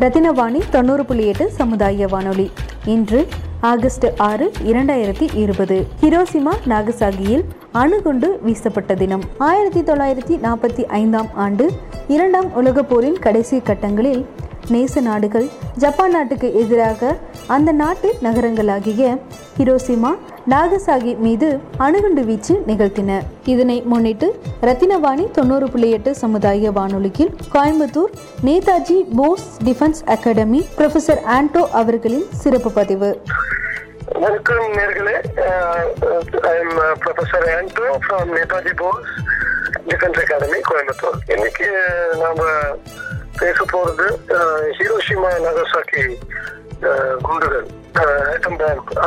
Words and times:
ரத்தினவாணி 0.00 0.62
தொண்ணூறு 0.70 1.04
புள்ளி 1.04 1.26
எட்டு 1.26 1.50
சமுதாய 1.50 2.06
வானொலி. 2.06 2.50
இன்று 2.84 3.28
ஆகஸ்ட் 3.60 4.06
ஆறு 4.16 4.52
இரண்டாயிரத்தி 4.66 5.28
இருபது. 5.34 5.86
ஹிரோசிமா 6.00 6.52
நாகசாகியில் 6.68 7.42
அணுகுண்டு 7.72 8.40
வீசப்பட்ட 8.42 8.94
தினம். 8.94 9.22
ஆயிரத்தி 9.38 9.80
தொள்ளாயிரத்தி 9.80 10.38
நாற்பத்தி 10.42 10.84
ஐந்தாம் 10.84 11.28
ஆண்டு 11.34 11.70
இரண்டாம் 12.08 12.54
உலகப் 12.54 12.88
போரின் 12.88 13.18
கடைசி 13.18 13.58
கட்டங்களில் 13.58 14.24
நேச 14.70 15.00
நாடுகள் 15.00 15.48
ஜப்பான் 15.76 16.10
நாட்டுக்கு 16.10 16.54
எதிராக 16.54 17.16
அந்த 17.46 17.72
நாட்டு 17.72 18.14
நகரங்களாகிய 18.22 19.18
ஹிரோசிமா 19.58 20.14
நாகசாகி 20.52 21.12
மீது 21.24 21.48
அணுகுண்டு 21.84 22.22
வீச்சு 22.28 22.54
நிகழ்த்தின. 22.68 23.10
இதனை 23.52 23.76
முன்னிட்டு 23.90 24.28
ரத்தினவாணி 24.68 25.24
தொண்ணூறு 25.36 25.66
புள்ளி 25.72 25.88
எட்டு 25.96 26.10
சமுதாய 26.20 26.70
வானொலியில் 26.76 27.32
Coimbatore 27.54 28.12
Netaji 28.48 28.96
Bose 29.18 29.46
Defence 29.66 30.00
Academy 30.14 30.60
professor 30.78 31.20
Anto 31.36 31.62
அவர்களின் 31.80 32.26
சிறப்பு 32.42 32.72
பதிவு. 32.78 33.10
வணக்கம் 34.24 34.70
நேர்களே. 34.78 35.16
Professor 37.04 37.46
Anto 37.56 37.86
from 38.06 38.32
Netaji 38.38 38.74
Bose 38.82 39.10
Defence 39.90 40.20
Academy 40.24 40.60
Coimbatore. 40.70 41.18
இன்னைக்கு 41.34 41.68
நாம 42.24 42.40
பேச 43.42 43.58
போறது 43.74 44.06
ஹீரோஷிமா 44.78 45.32
நகசாக்கி 45.46 46.04
குண்டுகள். 47.26 47.66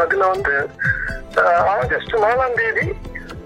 அதுல 0.02 0.26
வந்து 0.34 0.56
ஆகஸ்ட் 1.74 2.16
நாலாம் 2.24 2.58
தேதி 2.60 2.86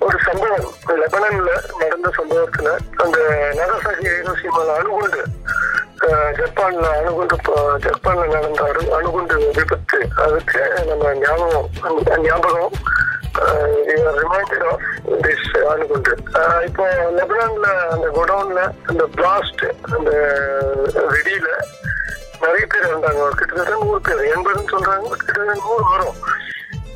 ஒரு 0.05 0.17
சம்பவம். 0.27 0.71
லெபனன்ல 1.01 1.51
நடந்த 1.81 2.09
சம்பவத்துல 2.17 2.71
அந்த 3.03 3.17
நகசாக்கி 3.59 4.07
ஹீரோசிமால 4.13 4.73
அணுகுண்டு 4.79 5.21
ஜப்பான்ல 6.39 6.87
அணுகுண்டு 6.99 7.35
ஜப்பான்ல 7.85 8.25
நடந்த 8.33 8.63
அணு 8.69 8.81
அணுகுண்டு 8.97 9.35
விபத்து 9.57 9.99
அதுக்கு 10.25 10.63
நம்ம 10.89 11.13
ஞாபகம் 11.23 11.69
ஞாபகம் 12.27 12.75
ரிமைண்டட் 14.19 14.65
ஆஃப் 14.71 14.83
திஸ் 15.23 15.49
அணுகுண்டு. 15.71 16.13
இப்போ 16.67 16.85
லெபனான்ல 17.17 17.69
அந்த 17.95 18.07
குடவுன்ல 18.17 18.61
அந்த 18.91 19.03
பிளாஸ்ட் 19.17 19.65
அந்த 19.95 20.11
வெடியில 21.13 21.49
நிறைய 22.45 22.65
பேர் 22.71 22.87
இறந்தாங்க 22.89 23.29
கிட்டத்தட்ட 23.39 23.75
நூறு 23.83 23.99
பேர் 24.07 24.23
எண்பதுன்னு 24.33 24.73
சொல்றாங்க. 24.73 25.07
கிட்டத்தட்ட 25.13 25.55
நூறு 25.65 25.85
வரும். 25.91 26.17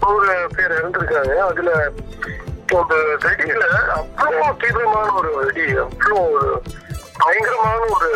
நூறு 0.01 0.33
பேர் 0.55 0.77
இறந்துருக்காங்க. 0.79 1.35
அதுல 1.49 1.71
அந்த 2.79 2.95
வெடியில 3.23 3.63
அவ்வளோ 4.23 4.47
தீவிரமான 4.61 5.13
ஒரு 5.19 5.29
வெடி 5.37 5.63
அவ்வளோ 5.83 6.17
ஒரு 6.33 6.49
பயங்கரமான 7.21 7.79
ஒரு 7.95 8.09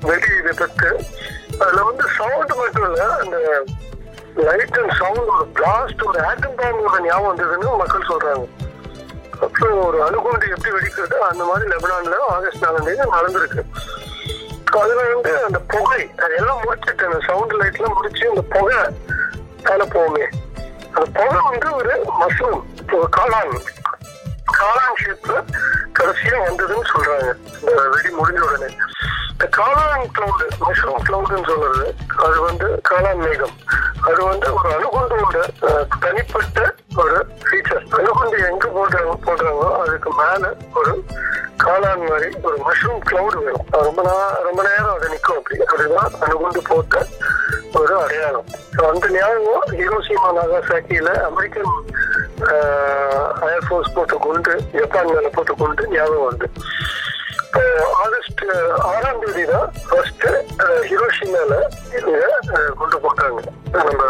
வெடி 0.00 0.30
விபத்து 0.46 0.90
அதுல 1.62 1.82
வந்து 1.88 2.04
சவுண்ட் 2.18 2.54
மட்டும் 2.60 2.86
இல்ல 2.88 3.02
அந்த 3.16 3.38
லைட் 4.46 4.78
அண்ட் 4.82 4.94
சவுண்ட் 5.00 5.28
ஒரு 5.34 5.44
பிளாஸ்ட் 5.58 6.02
ஒரு 6.02 6.20
ஆட்டம் 6.28 6.56
பாம்போட 6.60 7.00
ஞாபகம் 7.08 7.28
வந்ததுன்னு 7.30 7.76
மக்கள் 7.82 8.08
சொல்றாங்க. 8.10 8.46
அப்புறம் 9.44 9.78
ஒரு 9.86 9.98
அணுகுண்டு 10.06 10.46
எப்படி 10.54 10.72
வெடிக்கிறது? 10.76 11.16
அந்த 11.30 11.44
மாதிரி 11.44 11.70
லெபனான்ல 11.72 12.18
ஆகஸ்ட் 12.36 12.64
நாலாம் 12.64 12.86
தேதி 12.88 13.04
நடந்திருக்கு. 13.16 13.62
அதுல 14.80 15.14
வந்து 15.14 15.44
அந்த 15.44 15.58
புகை 15.58 16.10
அதெல்லாம் 16.22 16.62
முடிச்சுட்டு 16.62 17.04
அந்த 17.04 17.18
சவுண்ட் 17.26 17.52
லைட் 17.52 17.74
எல்லாம் 17.74 17.92
முடிச்சு 17.94 18.28
அந்த 18.28 18.42
புகை 18.42 18.76
மேல 19.62 19.84
போகுமே. 19.84 20.24
அந்த 20.92 21.20
புகை 21.20 21.38
வந்து 21.50 21.74
ஒரு 21.74 22.04
மஷ்ரூம் 22.20 22.62
ஒரு 22.92 23.08
காளான். 23.16 23.60
காளான் 24.58 24.98
ஷேப்ல 25.02 25.44
கடைசியா 25.98 26.38
வந்ததுன்னு 26.46 26.90
சொல்றாங்க. 26.94 27.32
இந்த 27.60 27.88
வெடி 27.88 28.08
முடிஞ்ச 28.08 28.40
உடனே. 28.40 28.74
இந்த 29.30 29.48
காளான் 29.56 30.06
கிளவுடு 30.18 30.46
மஷ்ரூம் 30.60 31.02
கிளவுடுன்னு 31.08 31.46
சொல்றது 31.46 31.94
அது 32.16 32.40
வந்து 32.40 32.80
காளான் 32.90 33.16
மேகம். 33.16 33.58
அது 34.04 34.20
வந்து 34.24 34.48
ஒரு 34.54 34.68
அணுகுண்டோட 34.74 35.38
தனிப்பட்ட 36.00 36.58
ஒரு 36.96 37.16
ஃபீச்சர் 37.44 37.84
அணுகுண்டு 37.98 38.38
எங்க 38.48 38.66
போடுறாங்க 38.68 39.14
போடுறாங்களோ 39.26 39.70
அதுக்கு 39.82 40.10
மேல 40.14 40.50
ஒரு 40.74 40.92
காளான் 41.58 42.04
மாதிரி 42.04 42.28
ஒரு 42.42 42.56
மஷ்ரூம் 42.58 43.02
கிளவுட் 43.08 43.36
வரும் 43.38 43.66
ரொம்ப 43.84 44.02
ரொம்ப 44.42 44.60
நேரம் 44.62 44.94
அதை 44.94 45.08
நிற்கும் 45.08 45.36
அப்படி. 45.36 45.58
அதுதான் 45.66 46.12
அணுகுண்டு 46.20 46.62
போட்ட 46.62 46.96
ஒரு 47.74 47.94
அடையாளம். 47.98 48.48
அந்த 48.88 49.06
ஞாபகம் 49.10 49.64
ஹீரோசிமா 49.72 50.28
நாகாசாக்கியில 50.36 51.10
அமெரிக்கன் 51.22 51.72
ஏர்ஃபோர்ஸ் 53.48 53.94
போட்ட 53.94 54.16
குண்டு 54.16 54.54
ஜப்பான் 54.72 55.10
மேல 55.10 55.28
போட்ட 55.28 55.52
குண்டு 55.52 55.82
ஞாபகம் 55.88 56.26
வந்து 56.26 56.48
ஆகஸ்ட் 58.04 58.44
ஆறாம் 58.90 59.20
தேதி 59.24 59.44
தான் 59.52 59.68
ஃபர்ஸ்ட் 59.88 60.26
ஹிரோஷிமால 60.90 61.54
இவங்க 61.98 62.20
கொண்டு 62.80 62.98
போட்டாங்க. 63.04 63.40
நம்ம 63.76 64.02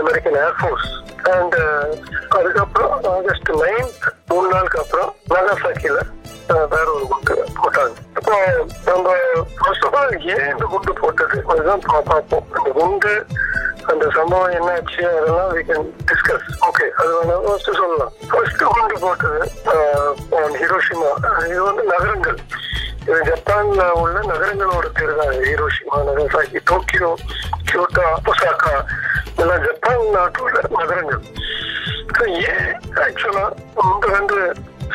அமெரிக்கன் 0.00 0.38
ஏர்ஃபோர்ஸ் 0.44 0.88
அண்ட் 1.34 1.56
அதுக்கப்புறம் 2.38 2.94
ஆகஸ்ட் 3.16 3.50
நைன்த் 3.62 4.06
மூணு 4.32 4.46
நாளுக்கு 4.54 4.80
அப்புறம் 4.84 5.12
நாகாசாக்கியில 5.34 5.98
வேற 6.72 6.86
ஒரு 6.94 7.06
குண்டு 7.12 7.34
போட்டாங்க. 7.60 7.94
இப்போ 8.18 8.34
நம்ம 8.88 9.14
ஃபர்ஸ்ட் 9.60 9.86
ஆஃப் 9.86 9.96
ஆல் 10.00 10.16
ஏன் 10.34 10.48
இந்த 10.52 10.64
குண்டு 10.72 10.92
போட்டது? 11.02 11.38
அதுதான் 11.52 11.84
பார்ப்போம். 12.10 12.46
அந்த 12.56 12.68
குண்டு 12.78 13.14
அந்த 13.92 14.04
சம்பவம் 14.14 14.54
என்னாச்சு 14.58 15.02
அதெல்லாம் 15.08 15.50
வி 15.56 15.60
கேன் 15.66 15.88
டிஸ்கஸ் 16.08 16.46
ஓகே 16.68 16.86
அது 17.00 17.10
வேணா 17.16 17.36
ஃபர்ஸ்ட் 17.44 17.70
சொல்லலாம். 17.80 18.12
ஃபர்ஸ்ட் 18.30 18.62
குண்டு 18.76 18.96
போட்டது 19.04 19.40
ஹீரோஷிமா. 20.76 21.10
இது 21.50 21.60
வந்து 21.62 21.82
நகரங்கள். 21.90 22.38
இது 23.02 23.18
ஜப்பான்ல 23.28 23.82
உள்ள 24.00 24.16
நகரங்களோட 24.30 24.86
பேர் 24.96 25.12
தான் 25.18 25.36
Hiroshima 25.44 25.96
Nagasaki 26.08 26.60
Tokyo 26.70 27.10
Kyoto 27.68 28.06
Osaka 28.30 28.72
இதெல்லாம் 29.30 29.62
ஜப்பான் 29.66 30.04
நாட்டோட 30.16 30.60
நகரங்கள். 30.78 31.22
ஏன் 32.50 32.68
ஆக்சுவலா 33.04 33.44
இந்த 33.84 34.06
ரெண்டு 34.16 34.36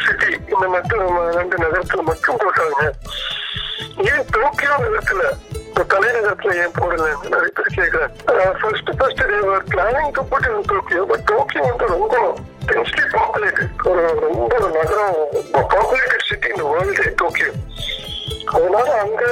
சிட்டி 0.03 0.29
இந்த 0.53 0.65
மட்டும் 0.75 1.17
ரெண்டு 1.39 1.55
நகரத்துல 1.63 2.03
மட்டும் 2.11 2.39
போட்டாங்க? 2.43 2.83
ஏன் 4.11 4.25
டோக்கியோ 4.37 4.77
நகரத்துல? 4.83 5.23
தலைநகரத்துல 5.91 6.55
ஏன் 6.63 6.77
போடலன்னு 6.79 7.33
நிறைய 7.33 7.51
பேர் 7.57 7.75
கேட்கிறேன் 7.77 8.11
first 8.61 8.91
first 8.99 9.23
they were 9.31 9.67
planning 9.73 10.11
to 10.17 10.23
put 10.31 10.47
in 10.49 10.65
Tokyo 10.71 11.03
but 11.11 11.25
Tokyo 11.31 11.63
வந்து 11.69 11.87
ரொம்ப 11.95 12.15
டென்ஸ்லி 12.71 13.03
பாப்புலேட்டட் 13.15 13.85
ஒரு 13.91 14.03
ரொம்ப 14.25 14.53
நகரம் 14.77 15.17
பாப்புலேட்டட் 15.73 16.27
சிட்டி 16.29 16.49
இந்த 16.53 16.65
வேர்ல்டு 16.73 17.05
டோக்கியோ 17.21 17.51
அதனால 18.55 18.87
அங்க 19.03 19.23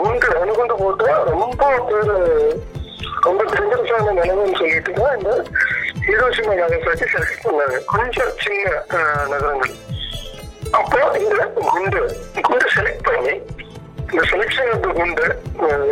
குண்டு 0.00 0.28
அணுகுண்டு 0.42 0.76
போட்டா 0.82 1.12
ரொம்ப 1.32 1.68
பேர் 1.90 2.12
ரொம்ப 3.26 3.42
டேஞ்சரஸான 3.52 4.12
நிலைமைன்னு 4.18 4.58
சொல்லிட்டு 4.60 4.92
தான் 4.98 5.16
இந்த 5.18 5.30
ஹீரோசிமா 6.06 6.52
நகரத்தை 6.60 7.06
செலக்ட் 7.14 7.44
பண்ணாங்க. 7.46 7.78
கொஞ்சம் 7.92 8.30
சின்ன 8.42 8.70
நகரங்கள். 9.32 9.74
அப்போ 10.78 11.00
இந்த 11.22 11.36
குண்டு 11.72 12.00
குண்டு 12.48 12.68
செலக்ட் 12.76 13.06
பண்ணி 13.08 13.34
இந்த 14.10 14.22
செலெக்ஷன் 14.32 14.70
ஆஃப் 14.74 14.82
த 14.86 14.90
குண்டு 14.98 15.26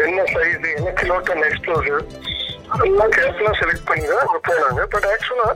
என்ன 0.06 0.24
சைஸ் 0.34 0.66
என்ன 0.76 0.94
கிலோட்டன் 1.02 1.44
எக்ஸ்ப்ளோசிவ் 1.48 2.00
அதெல்லாம் 2.74 3.12
கேர்ஃபுல்லாக 3.16 3.56
செலக்ட் 3.62 3.88
பண்ணி 3.90 4.06
தான் 4.12 4.24
அங்க 4.26 4.40
போனாங்க. 4.48 4.82
பட் 4.94 5.08
ஆக்சுவலாக 5.12 5.54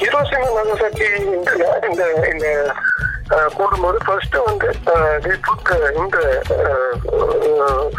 ஹிரோசிமா 0.00 0.48
நாகசாக்கி 0.56 1.06
இந்த 1.88 2.04
இந்த 2.32 2.46
போடும்போது 3.56 3.98
ஃபர்ஸ்ட் 4.06 4.36
வந்து 4.46 4.68
இந்த 6.00 6.18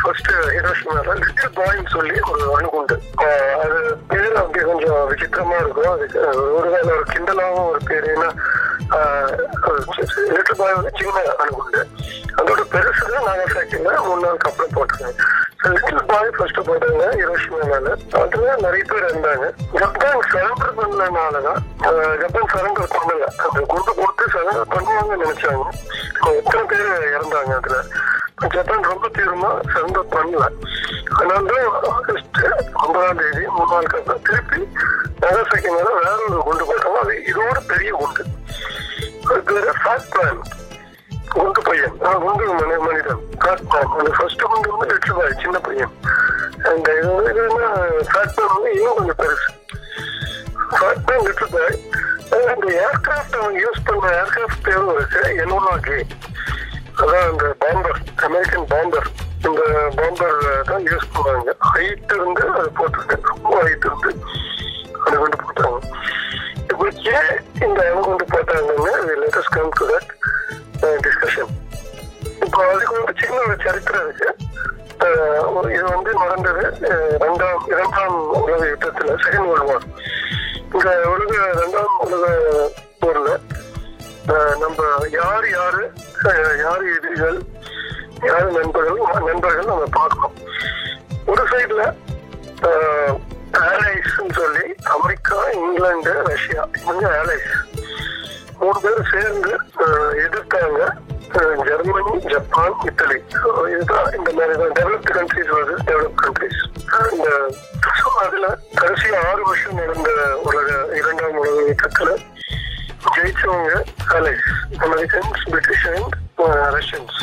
ஃபர்ஸ்ட் 0.02 0.32
ஹிரோஷிமால 0.56 1.14
லிட்டில் 1.22 1.56
பாய்ன்னு 1.58 1.94
சொல்லி 1.96 2.18
ஒரு 2.32 2.46
அணுகுண்டு 2.56 2.96
அது 3.64 3.78
பேர் 4.08 4.36
அப்படி 4.42 4.66
கொஞ்சம் 4.66 5.00
விசித்திரமா 5.12 5.58
இருக்கும். 5.64 5.92
அதுக்கு 5.92 6.20
ஒருவேளை 6.58 6.90
ஒரு 6.98 7.06
கிண்டலாவும் 7.14 7.70
ஒரு 7.72 7.82
பேர். 7.90 8.08
ஏன்னா 8.16 8.30
லிட்டில் 10.34 10.60
பாய் 10.60 10.76
வந்து 10.78 10.92
சின்ன 11.00 11.22
அணுகுண்டு 11.44 11.82
அதோட 12.40 12.62
பெருசு 12.74 13.06
தான் 13.14 13.28
மூணு 14.08 14.22
நாளுக்கு 14.26 14.50
அப்புறம் 14.50 14.76
போட்டாங்க 14.78 15.12
லிட்டில் 15.74 16.06
பாய் 16.12 16.32
ஃபர்ஸ்ட் 16.38 16.60
போட்டாங்க 16.68 17.04
ஹிரோஷிமா 17.20 17.60
மேல 17.72 17.96
அதுல 18.22 18.56
நிறைய 18.66 18.84
பேர் 18.92 19.08
இருந்தாங்க. 19.10 19.48
ஜப்பான் 19.80 20.24
சரண்டர் 20.32 20.78
பண்ணனாலதான் 20.80 21.60
ஜப்பான் 22.22 22.52
சரண்டர் 22.54 22.94
பண்ணல. 22.96 23.26
அந்த 23.46 23.60
குண்டு 23.74 23.92
கொடுத்து 24.00 24.26
சரண்டர் 24.36 24.72
பண்ணுவாங்கன்னு 24.74 25.24
நினைச்சாங்க. 25.26 25.66
எத்தனை 26.40 26.64
பேர் 26.72 27.14
இறந்தாங்க 27.18 27.54
அதுல? 27.60 27.78
ஜப்பான் 28.56 28.90
ரொம்ப 28.92 29.08
தீவிரமா 29.18 29.52
சரண்டர் 29.74 30.12
பண்ணல. 30.16 30.46
அதனால 31.18 31.42
தான் 31.52 31.68
ஆகஸ்ட் 31.94 32.42
ஒன்பதாம் 32.84 33.20
தேதி 33.22 33.44
மூணு 33.56 33.72
நாளுக்கு 33.74 34.00
அப்புறம் 34.02 34.26
திருப்பி 34.30 34.62
நகசாக்கி 35.24 35.70
மேல 35.78 35.90
வேற 36.00 36.14
ஒரு 36.28 36.40
குண்டு 36.48 36.64
போட்டாங்க 36.70 37.00
அது 37.06 37.16
இதோட 37.32 37.60
பெரிய 37.72 37.92
குண்டு. 38.02 38.24
அதுக்கு 39.32 39.54
வேற 39.58 39.72
ஃபேட் 39.84 40.10
பிளான் 40.14 40.42
குண்டு 41.34 41.62
பையன் 41.68 41.98
குண்டு 42.24 42.46
மனிதன். 42.88 43.22
பிளான் 43.42 43.66
அந்த 43.98 44.10
ஃபர்ஸ்ட் 44.18 44.44
குண்டு 44.52 44.72
வந்து 44.74 44.88
லிட்டில் 44.92 45.18
பாய் 45.20 45.40
சின்ன 45.44 45.60
பையன். 45.68 45.94
அந்த 46.72 46.88
இது 47.00 47.12
வந்து 47.16 47.66
ஃபேட் 48.12 48.42
வந்து 48.54 48.72
இன்னும் 48.78 48.98
கொஞ்சம் 49.00 49.20
பெருசு. 49.22 49.50
ஃபேட் 50.78 51.04
பிளான் 51.08 51.26
லிட்டில் 51.28 51.54
பாய் 51.56 51.78
அந்த 52.52 52.68
ஏர்கிராஃப்ட் 52.88 53.40
அவங்க 53.40 53.58
யூஸ் 53.66 53.86
பண்ண 53.88 54.06
ஏர்கிராஃப்ட் 54.20 54.64
பேரும் 54.68 54.94
இருக்கு 54.98 55.22
என்னோலா 55.44 55.74
கே 55.88 55.98
அதான் 57.02 57.28
அந்த 57.32 57.46
பாம்பர் 57.64 58.00
அமெரிக்கன் 58.28 58.70
பாம்பர் 58.74 59.10
இந்த 59.48 59.62
பாம்பர் 59.98 60.38
தான் 60.70 60.86
யூஸ் 60.92 61.12
பண்ணுவாங்க. 61.14 61.54
ஹைட் 61.72 62.14
இருந்து 62.18 62.44
அது 62.58 62.70
போட்டிருக்கு. 62.80 63.18
ரொம்ப 63.32 63.54
ஹைட் 63.64 63.88
இருந்து. 63.90 64.12
அதுல 108.24 108.48
கடைசி 108.80 109.10
ஆறு 109.28 109.42
வருஷம் 109.50 109.80
நடந்த 109.82 110.10
உலக 110.48 110.70
இரண்டாம் 111.00 111.38
உலக 111.42 111.58
யுத்தத்துல 111.70 112.10
ஜெயிச்சவங்க 113.16 113.72
allies 114.18 114.50
Americans 114.86 115.44
British 115.52 115.88
and 115.94 116.16
uh, 116.44 116.58
Russians. 116.76 117.20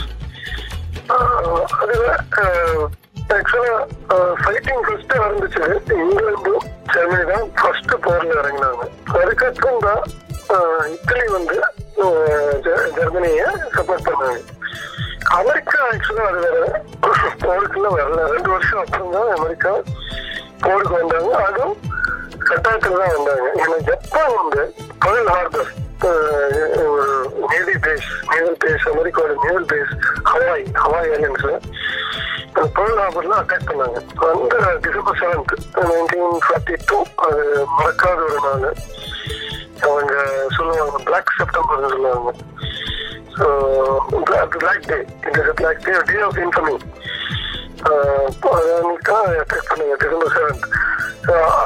அதுல 1.83 2.07
ஆக்சுவலா 3.37 3.77
ஃபைட்டிங் 4.43 4.83
ஃபர்ஸ்ட் 4.87 5.15
ஆரம்பிச்சு 5.25 5.63
இங்கிலாந்தும் 6.03 6.65
ஜெர்மனி 6.95 7.25
தான் 7.33 7.47
ஃபர்ஸ்ட் 7.61 7.95
போர்ல 8.07 8.33
இறங்கினாங்க. 8.43 8.85
அதுக்கப்புறம் 9.21 9.83
தான் 9.87 10.03
இத்தலி 10.95 11.25
இத்தாலி 11.25 11.27
வந்து 11.37 11.57
ஜெர்மனிய 12.97 13.43
சப்போர்ட் 13.77 14.07
பண்ணாங்க. 14.09 14.39
அமெரிக்கா 15.39 15.79
ஆக்சுவலா 15.91 16.27
அது 16.31 16.41
வேற 16.47 16.67
போருக்குள்ள 17.45 17.89
வரல. 17.97 18.21
ரெண்டு 18.35 18.51
வருஷம் 18.55 18.83
அப்புறம் 18.85 19.15
தான் 19.17 19.33
அமெரிக்கா 19.39 19.73
போருக்கு 20.65 20.95
வந்தாங்க 21.01 21.33
அதுவும் 21.49 21.77
கட்டாயத்தில் 22.49 23.01
தான் 23.01 23.15
வந்தாங்க. 23.17 23.47
ஏன்னா 23.63 23.79
ஜப்பான் 23.89 24.35
வந்து 24.41 24.63
பர்ல் 25.05 25.31
ஹார்பர் 25.35 25.71
ஒரு 26.85 27.07
நேவி 27.51 27.75
பேஸ் 27.85 28.09
நேவல் 28.33 28.59
பேஸ் 28.65 28.85
அமெரிக்காவோட 28.93 29.35
நேவல் 29.45 29.69
பேஸ் 29.73 29.93
ஹவாய் 30.31 30.65
ஹவாய் 30.83 31.11
ஐலண்ட்ஸ்ல 31.17 31.53
பர்ல் 32.77 32.99
ஹார்பர்ல 33.01 33.35
அட்டாக் 33.41 33.69
பண்ணாங்க. 33.71 33.99
அந்த 34.31 34.55
December 34.85 35.19
seventh 35.23 35.55
nineteen 35.91 36.39
forty 36.47 36.77
two 36.91 36.99
அது 37.27 37.45
மறக்காத 37.79 38.21
ஒரு 38.29 38.41
நாள். 38.47 38.67
அவங்க 39.89 40.15
சொல்லுவாங்க 40.57 41.01
பிளாக் 41.09 41.37
செப்டம்பர்னு 41.41 41.93
சொல்லுவாங்க. 41.95 42.33
Black 44.61 44.87
day 44.91 44.99
it 45.27 45.39
is 45.41 45.53
black 45.61 45.85
day 45.87 45.93
day 46.11 46.17
of 46.29 46.41
informing 46.45 46.81
அன்னைக்கு 47.81 49.11
தான் 49.11 49.27
அட்டாக் 49.35 49.69
பண்ணாங்க 49.69 49.97
டிசம்பர் 49.97 50.35
செவன்த் 50.35 50.67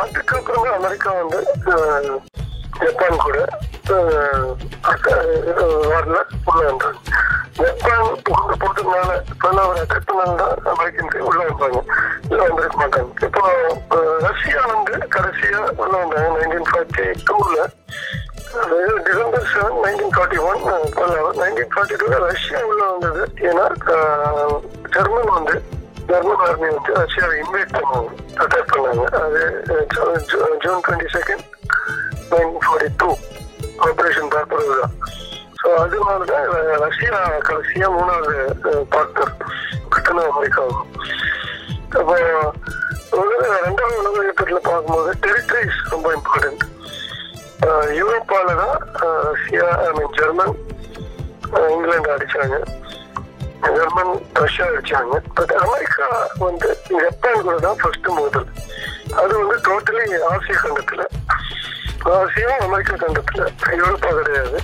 அதுக்கப்புறமா 0.00 0.70
அமெரிக்கா 0.76 1.10
வந்து 1.18 1.40
ஜப்பான் 2.78 3.22
கூட 3.22 3.38
வரல 5.90 6.18
உள்ள 6.48 6.62
வந்தாங்க 6.64 6.98
ஜப்பான் 7.58 8.04
உள்ள 8.34 8.54
போட்டதுனால 8.56 9.10
இப்பெல்லாம் 9.32 9.64
அவர் 9.64 9.82
அட்டாக் 9.82 10.08
பண்ணால்தான் 10.10 10.54
அமெரிக்கன்ஸ் 10.72 11.26
உள்ள 11.28 11.40
வந்தாங்க 11.44 11.80
இல்லை 12.24 12.42
வந்திருக்க 12.44 12.76
மாட்டாங்க 12.76 13.26
இப்போ 13.26 13.44
ரஷ்யா 14.26 14.62
வந்து 14.72 14.94
கடைசியா 15.16 15.60
உள்ள 15.76 15.94
வந்தாங்க 15.96 16.28
நைன்டீன் 16.36 16.68
ஃபார்ட்டி 16.70 17.06
டூல 17.24 17.68
December 19.04 19.50
seven 19.52 19.78
nineteen 19.84 20.14
forty 20.14 20.40
one 20.48 20.62
nineteen 21.40 21.72
forty 21.74 22.00
டூல 22.02 22.18
ரஷ்யா 22.26 22.60
உள்ள 22.64 22.82
வந்தது 22.90 23.22
ஏன்னா 23.42 23.66
ஜெர்மன் 24.94 25.32
வந்து 25.32 25.56
ஜெர்மன் 26.12 26.42
ஆர்மி 26.46 26.68
வந்து 26.68 26.92
ரஷ்யாவை 26.96 27.36
இன்வைட் 27.42 27.74
பண்ணுவாங்க 27.74 28.10
அட்டாக் 28.36 28.72
பண்ணாங்க. 28.72 29.04
அது 29.18 29.40
zoo- 29.92 30.56
June 30.62 30.82
twenty 30.84 31.08
second 31.14 31.44
nineteen 32.30 32.64
forty 32.64 32.88
two 32.96 33.08
operation 33.86 34.28
பார்ப்பது 34.28 34.74
தான் 34.74 34.94
ஸோ 35.60 35.68
அதனால 35.76 36.24
தான் 36.24 36.46
ரஷ்யா 36.80 37.18
கடைசியாக 37.40 37.92
மூணாவது 37.92 38.34
பார்ட்னர் 38.90 39.34
கட்டணம் 39.88 40.30
அமெரிக்காவும். 40.30 40.82
அப்போ 41.92 42.16
ரெண்டாவது 43.64 43.96
உலக 44.00 44.24
யுத்தத்தில் 44.24 44.66
பார்க்கும்போது 44.66 45.10
டெரிட்டரிஸ் 45.22 45.80
ரொம்ப 45.90 46.08
இம்பார்ட்டன்ட் 46.14 46.62
யூரோப்பால 47.98 48.54
தான் 48.56 48.76
Russia 49.28 49.66
I 49.82 49.90
mean 49.92 50.14
German 50.18 50.54
England 51.70 52.14
அடிச்சாங்க. 52.14 52.56
ஜெர்மன் 53.62 54.12
ரஷ்யா 54.32 54.66
அடிச்சாங்க 54.66 55.16
பட் 55.34 55.52
அமெரிக்கா 55.64 56.06
வந்து 56.38 56.68
ஜப்பான் 56.88 57.42
கூட 57.42 57.56
தான் 57.56 57.76
ஃபர்ஸ்ட் 57.82 58.06
மோதல். 58.06 58.48
அது 59.20 59.32
வந்து 59.46 59.56
டோட்டலி 59.66 60.04
ஆசிய 60.30 60.56
கண்டத்துல. 60.62 61.04
ஆசியா 62.04 62.50
அமெரிக்கா 62.66 62.94
கண்டத்துல. 63.04 63.42
யூரோப்பா 63.80 64.10
கிடையாது. 64.22 64.60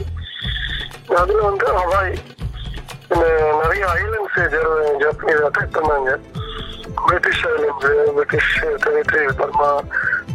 அதுல 1.16 1.42
வந்து 1.42 1.66
ஹவாய் 1.78 2.16
இந்த 3.08 3.26
நிறைய 3.62 3.84
ஐலண்ட்ஸ் 3.86 4.40
ஜப்பானீஸ் 5.02 5.46
அட்டாக் 5.48 5.76
பண்ணாங்க. 5.76 6.10
British 7.06 7.46
islands 7.46 8.12
British 8.16 8.64
territory 8.64 9.24
Burma 9.36 9.70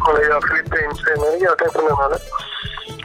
Malaya 0.06 0.38
Philippines 0.48 1.04
நிறைய 1.24 1.56
அட்டாக் 1.56 1.78
பண்ணனால 1.78 2.14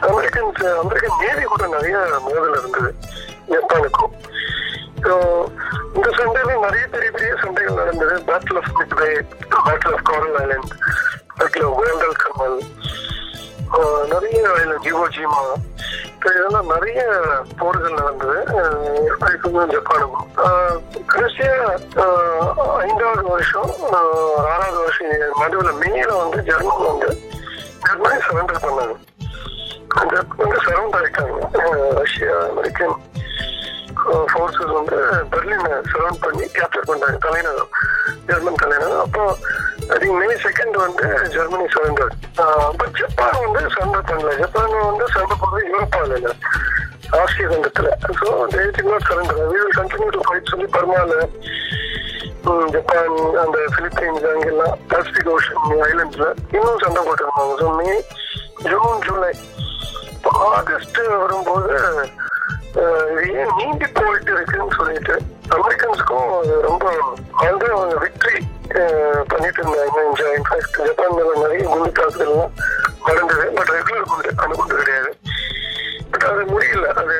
அமெரிக்கன்ஸ் 0.09 0.63
அமெரிக்கன் 0.83 1.19
நேவி 1.19 1.43
கூட 1.43 1.67
நிறைய 1.67 1.97
மோதல் 2.21 2.57
இருந்தது. 2.57 2.91
ஜப்பானுக்கும் 3.49 4.15
இந்த 5.93 6.09
சண்டையில 6.09 6.59
நிறைய 6.59 6.87
பெரிய 6.91 7.11
பெரிய 7.11 7.35
சண்டைகள் 7.41 7.73
நடந்தது. 7.73 8.15
Battle 8.27 8.59
of 8.59 8.73
Midway 8.79 9.11
battle 9.65 9.93
of 9.93 10.03
Coral 10.03 10.35
island 10.35 10.71
battle 11.39 11.65
of 11.67 11.79
Guadalcanal 12.23 12.57
நிறைய 14.07 14.47
ஐலண்ட் 14.47 14.85
ஜிவோஜிமா 14.85 15.41
இப்போ 16.05 16.29
இதெல்லாம் 16.35 16.65
நிறைய 16.65 17.01
போர்கள் 17.57 17.93
நடந்தது. 17.93 18.39
ஆஹ் 18.47 19.75
ஜப்பானுக்கும் 19.75 20.29
கடைசியா 21.13 21.53
ஐந்தாவது 22.77 23.23
வருஷம் 23.23 23.71
ஆறாவது 24.37 24.77
வருஷம் 24.77 25.33
நடுவில் 25.39 25.89
மேல 25.89 26.13
வந்து 26.13 26.43
ஜெர்மன் 26.43 26.85
வந்து 26.87 27.09
ஜெர்மனி 27.85 28.17
சரண்டர் 28.27 28.63
பண்ணாங்க. 28.65 28.95
ஜப்பான் 29.93 30.37
வந்து 30.37 30.57
சரண்டர் 30.65 30.99
ஆயிட்டாங்க 30.99 31.93
ரஷ்யா 31.99 32.35
அமெரிக்கன் 32.49 32.97
ஃபோர்ஸஸ் 34.31 34.73
வந்து 34.77 34.97
பெர்லினை 35.31 35.71
சரவுண்ட் 35.91 36.21
பண்ணி 36.25 36.45
கேப்சர் 36.57 36.89
பண்ணாங்க 36.89 37.19
தலைநகரம் 37.25 37.71
ஜெர்மன் 38.29 38.61
தலைநகரம். 38.63 39.03
அப்போ 39.05 39.23
ஐ 39.93 39.97
திங்க் 40.01 40.17
மே 40.21 40.27
செகண்ட் 40.45 40.75
வந்து 40.85 41.07
ஜெர்மனி 41.35 41.67
சரண்டர் 41.75 42.11
பட் 42.79 42.95
ஜப்பான் 43.01 43.39
வந்து 43.45 43.61
சரண்டர் 43.75 44.07
பண்ணல. 44.11 44.33
ஜப்பான் 44.41 44.75
வந்து 44.91 45.07
சரண்டர் 45.15 45.41
பண்ணது 45.43 45.71
யூரோப்பால 45.71 46.17
இல்லை 46.19 46.33
ஆசிய 47.19 47.45
கண்டத்தில். 47.51 47.91
So 48.19 48.27
they 48.53 48.63
did 48.75 48.91
not 48.91 49.07
surrender 49.11 49.39
we 49.51 49.59
will 49.61 49.77
continue 49.79 50.09
to 50.17 50.21
fight 50.27 50.51
சொல்லி 50.53 50.67
பர்மால 50.77 51.13
ஜப்பான் 52.75 53.15
அந்த 53.43 53.57
பிலிப்பைன்ஸ் 53.75 54.27
அங்கெல்லாம் 54.33 54.75
பசிபிக் 54.91 55.29
ஓஷன் 55.33 55.81
ஐலண்ட்ஸ்ல 55.87 56.27
இன்னும் 56.57 56.81
சண்டை 56.83 57.01
போட்டுருந்தாங்க 57.07 57.55
ஸோ 57.61 57.67
மே 57.79 57.89
ஜூன் 58.69 59.03
ஜூலை 59.07 59.31
இப்போ 60.13 60.31
ஆகஸ்ட் 60.55 60.99
வரும்போது 61.23 61.75
ஏன் 62.77 63.53
நீண்டி 63.57 63.87
போயிட்டு 63.97 64.31
இருக்குன்னு 64.35 64.75
சொல்லிட்டு 64.79 65.15
அமெரிக்கன்ஸுக்கும் 65.57 66.33
அது 66.39 66.55
ரொம்ப 66.67 66.85
வந்து 67.43 67.65
அவங்க 67.75 67.95
விக்ட்ரி 68.03 68.39
பண்ணிட்டு 69.31 69.59
இருந்தாங்க. 69.61 70.25
இன்ஃபேக்ட் 70.39 70.77
ஜப்பான் 70.87 71.15
மேல 71.17 71.31
நிறைய 71.43 71.63
குண்டு 71.71 71.89
தாக்குதல்லாம் 71.99 72.53
நடந்தது. 73.07 73.45
பட் 73.57 73.71
ரெகுலர் 73.77 74.09
குண்டு 74.11 74.33
அணுகுண்டு 74.43 74.75
கிடையாது. 74.81 75.11
பட் 76.11 76.27
அது 76.31 76.43
முடியல. 76.53 76.87
அது 77.01 77.15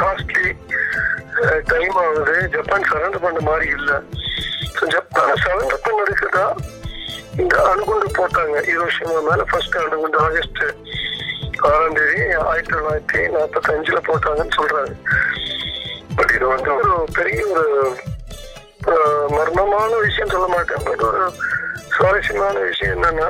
காஸ்ட்லி 0.00 0.46
டைம் 1.72 1.96
ஆகுது. 2.04 2.36
ஜப்பான் 2.56 2.88
சரண்டர் 2.92 3.24
பண்ண 3.24 3.40
மாதிரி 3.50 3.68
இல்லை. 3.78 3.98
ஸோ 4.76 4.84
ஜப்பான் 4.96 5.42
சரண்டர் 5.46 5.84
பண்ணதுக்கு 5.88 6.28
தான் 6.38 6.54
இந்த 7.42 7.56
அணுகுண்டு 7.72 8.08
போட்டாங்க. 8.20 8.56
ஹிரோஷிமா 8.70 9.18
மேல 9.30 9.44
ஃபர்ஸ்ட் 9.52 9.82
அணுகுண்டு 9.84 10.20
ஆகஸ்ட் 10.26 10.62
ஆறாம் 11.62 11.94
தேதி 11.94 12.22
ஆயிரத்தி 12.32 12.72
தொள்ளாயிரத்தி 12.74 13.20
நாற்பத்தி 13.34 13.70
அஞ்சுல 13.74 13.98
போட்டாங்கன்னு 14.08 14.56
சொல்றாங்க 14.58 14.94
பட் 16.16 16.32
இது 16.34 16.46
வந்து 16.46 16.74
ஒரு 16.74 17.04
பெரிய 17.12 17.46
ஒரு 17.46 17.66
மர்மமான 19.28 20.00
விஷயம் 20.00 20.28
சொல்ல 20.28 20.46
மாட்டேன். 20.46 20.84
பட் 20.84 21.02
ஒரு 21.02 21.32
சுவாரஸ்யமான 21.96 22.58
விஷயம் 22.58 22.96
என்னன்னா 22.96 23.28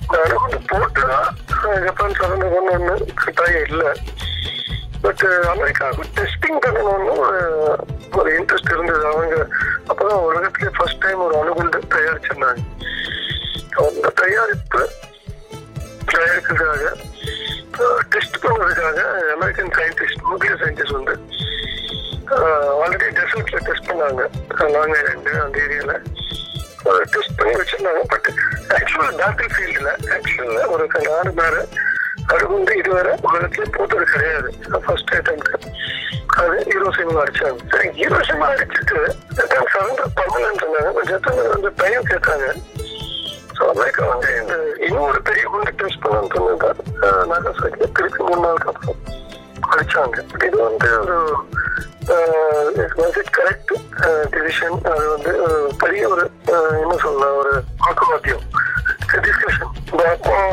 இந்த 0.00 0.16
அணுகுண்டு 0.24 0.58
போட்டுதான் 0.72 1.28
ஜப்பான் 1.84 2.18
சரண்டர் 2.18 2.54
பண்ணணும்னு 2.56 3.08
கட்டாயம் 3.14 3.66
இல்லை. 3.68 3.92
பட் 5.02 5.24
அமெரிக்காவுக்கு 5.48 6.22
டெஸ்டிங் 6.22 6.60
பண்ணணும்னு 6.66 7.16
ஒரு 7.18 7.42
ஒரு 8.12 8.30
இன்ட்ரெஸ்ட் 8.38 8.72
இருந்தது 8.72 9.06
அவங்க. 9.06 9.46
அப்போ 9.86 10.04
அப்பதான் 10.04 10.24
உலகத்திலே 10.28 10.70
ஃபர்ஸ்ட் 10.76 10.98
டைம் 10.98 11.20
ஒரு 11.20 11.38
அணுகுண்டு 11.38 11.78
தயாரிச்சிருந்தாங்க 11.94 12.62
அந்த 13.76 14.12
தயாரிப்பு 14.14 14.88
தயாரிக்கிறதுக்காக 16.12 16.84
டெஸ்ட் 18.14 18.36
பண்ணுறதுக்காக 18.44 19.00
அமெரிக்கன் 19.36 19.72
சயின்டிஸ்ட் 19.78 20.22
நியூக்ளியர் 20.26 20.60
சயின்டிஸ்ட் 20.62 20.96
வந்து 20.98 21.14
ஆல்ரெடி 22.82 23.08
டெசர்ட்ல 23.18 23.58
டெஸ்ட் 23.68 23.88
பண்ணாங்க. 23.90 24.22
லாங் 24.76 24.94
ஐலாண்டு 25.00 25.32
அந்த 25.44 25.58
ஏரியால 25.66 25.94
டெஸ்ட் 27.14 27.36
பண்ணி 27.38 27.52
வச்சிருந்தாங்க 27.60 28.02
பட் 28.12 28.28
ஆக்சுவல் 28.78 29.12
பேட்டில் 29.20 29.52
ஃபீல்டில் 29.54 29.90
ஆக்சுவலில் 30.16 30.70
ஒரு 30.74 30.86
ஆறு 31.18 31.32
பேர் 31.40 31.60
அது 32.32 32.44
வந்து 32.52 32.72
இதுவரை 32.80 33.12
உலகத்துல 33.26 33.66
போட்டது 33.76 34.06
கிடையாது. 34.12 34.48
ஃபர்ஸ்ட் 34.86 35.12
அட்டம்ப்ட் 35.18 35.66
அது 36.40 36.56
ஹீரோசிமா 36.70 37.20
அடிச்சாங்க. 37.24 37.60
சரி 37.72 37.88
ஹீரோசிமா 37.98 38.46
அடிச்சுட்டு 38.54 38.98
ஜப்பான் 39.36 39.70
சரண்டர் 39.74 40.16
பண்ணலன்னு 40.18 40.60
சொன்னாங்க. 40.64 41.04
ஜப்பான் 41.10 41.52
வந்து 41.54 41.70
டைம் 41.82 42.08
கேட்டாங்க. 42.10 42.48
ஸோ 43.56 43.64
அமெரிக்கா 43.70 44.04
வந்து 44.06 44.30
இந்த 44.40 44.54
இன்னொரு 44.86 45.20
பெரிய 45.22 45.44
குண்டு 45.46 45.72
டெஸ்ட் 45.78 46.02
பண்ணு 46.04 46.34
சொன்னது 46.34 46.70
நாகசாக்கி 47.30 47.86
திருப்பி 47.96 48.20
மூணு 48.22 48.42
நாளுக்கு 48.42 48.70
அப்புறம் 48.72 49.00
அடிச்சாங்க. 49.68 50.16
இது 50.46 50.56
வந்து 50.62 50.88
ஒரு 50.98 51.16
கரெக்ட் 53.36 53.72
டிசிஷன் 54.34 54.76
அது 54.90 55.04
வந்து 55.14 55.32
பெரிய 55.78 56.02
ஒரு 56.08 56.24
என்ன 56.82 56.94
சொல்லலாம் 56.96 57.38
ஒரு 57.40 57.52
வாக்குவாத்தியம் 57.80 58.44
டிஸ்கஷன் 59.24 59.72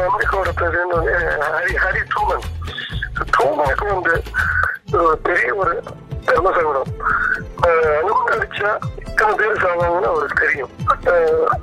அமெரிக்காவோட 0.06 0.52
பிரசிடென்ட் 0.58 0.96
வந்து 0.96 1.14
ஹரி 1.50 1.76
ஹரி 1.84 2.02
ட்ரூமன் 2.12 2.46
ட்ரூமனுக்கு 3.34 3.88
வந்து 3.94 4.16
ஒரு 5.02 5.18
பெரிய 5.24 5.50
ஒரு 5.56 5.74
தர்மசங்கடம் 6.26 6.92
அனுமதி 8.00 8.34
அடிச்சா 8.36 8.72
இத்தனை 9.24 9.38
பேர் 9.42 9.62
சாவாங்கன்னு 9.64 10.08
அவருக்கு 10.12 10.38
தெரியும். 10.44 10.72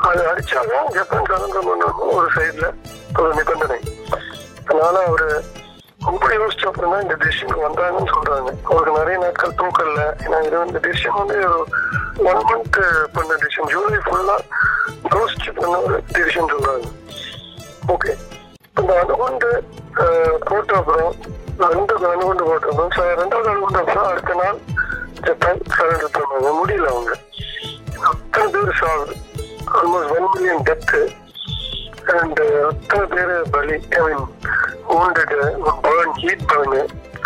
அது 0.09 0.21
அடிச்சாலும் 0.29 0.87
ஜப்பான் 0.95 1.27
சுதந்திரம் 1.31 1.99
ஒரு 2.19 2.29
சைட்ல 2.37 2.67
ஒரு 3.21 3.31
நிபந்தனை. 3.39 3.77
அதனால 4.69 4.95
அவரு 5.09 5.27
ரொம்ப 6.07 6.27
யோசிச்ச 6.39 6.65
அப்புறம் 6.71 6.93
தான் 6.93 7.05
இந்த 7.07 7.17
டிசிஷன் 7.25 7.53
வந்தாங்கன்னு 7.67 8.13
சொல்றாங்க. 8.15 8.51
அவருக்கு 8.71 8.97
நிறைய 8.99 9.17
நாட்கள் 9.25 9.57
தூக்கல 9.61 10.05
ஏன்னா 10.25 10.39
இது 10.47 10.57
வந்து 10.63 10.81
டிசிஷன் 10.87 11.19
வந்து 11.21 11.37
ஒன் 12.31 12.43
மந்த் 12.51 12.81
பண்ண 13.17 13.31
டிசிஷன் 13.43 13.71
ஜூலை 13.75 14.01
ஃபுல்லா 14.07 14.37
யோசிச்சு 15.17 15.53
பண்ண 15.61 15.75
ஒரு 15.89 15.99
டிசிஷன் 16.17 16.51
சொல்றாங்க. 16.55 16.89
ஓகே 17.95 18.15
இந்த 18.81 18.93
அணுகுண்டு 19.03 19.51
போட்ட 20.49 20.73
அப்புறம் 20.81 21.13
ரெண்டு 21.77 22.09
அணுகுண்டு 22.15 22.47
போட்ட 22.51 22.67
அப்புறம் 22.73 23.21
ரெண்டாவது 23.23 23.51
அணுகுண்டு 23.55 23.83
அப்புறம் 23.85 24.09
அடுத்த 24.13 24.39
நாள் 24.43 24.61
ஜப்பான் 25.29 25.63
சரண்டர் 25.79 26.17
பண்ணாங்க 26.19 26.51
முடியல 26.61 26.89
அவங்க. 26.95 27.13
அத்தனை 28.09 28.47
பேர் 28.55 28.79
சாகுது 28.81 29.15
almost 29.75 30.13
one 30.15 30.29
million 30.33 30.63
death 30.63 31.01
and 32.15 32.41
அத்தனை 32.69 33.05
பேர் 33.13 33.33
பலி? 33.51 33.77
I 33.97 34.03
mean 34.07 34.25
wounded 34.91 35.33
burn 35.85 36.15
heat 36.23 36.47
burn 36.51 36.81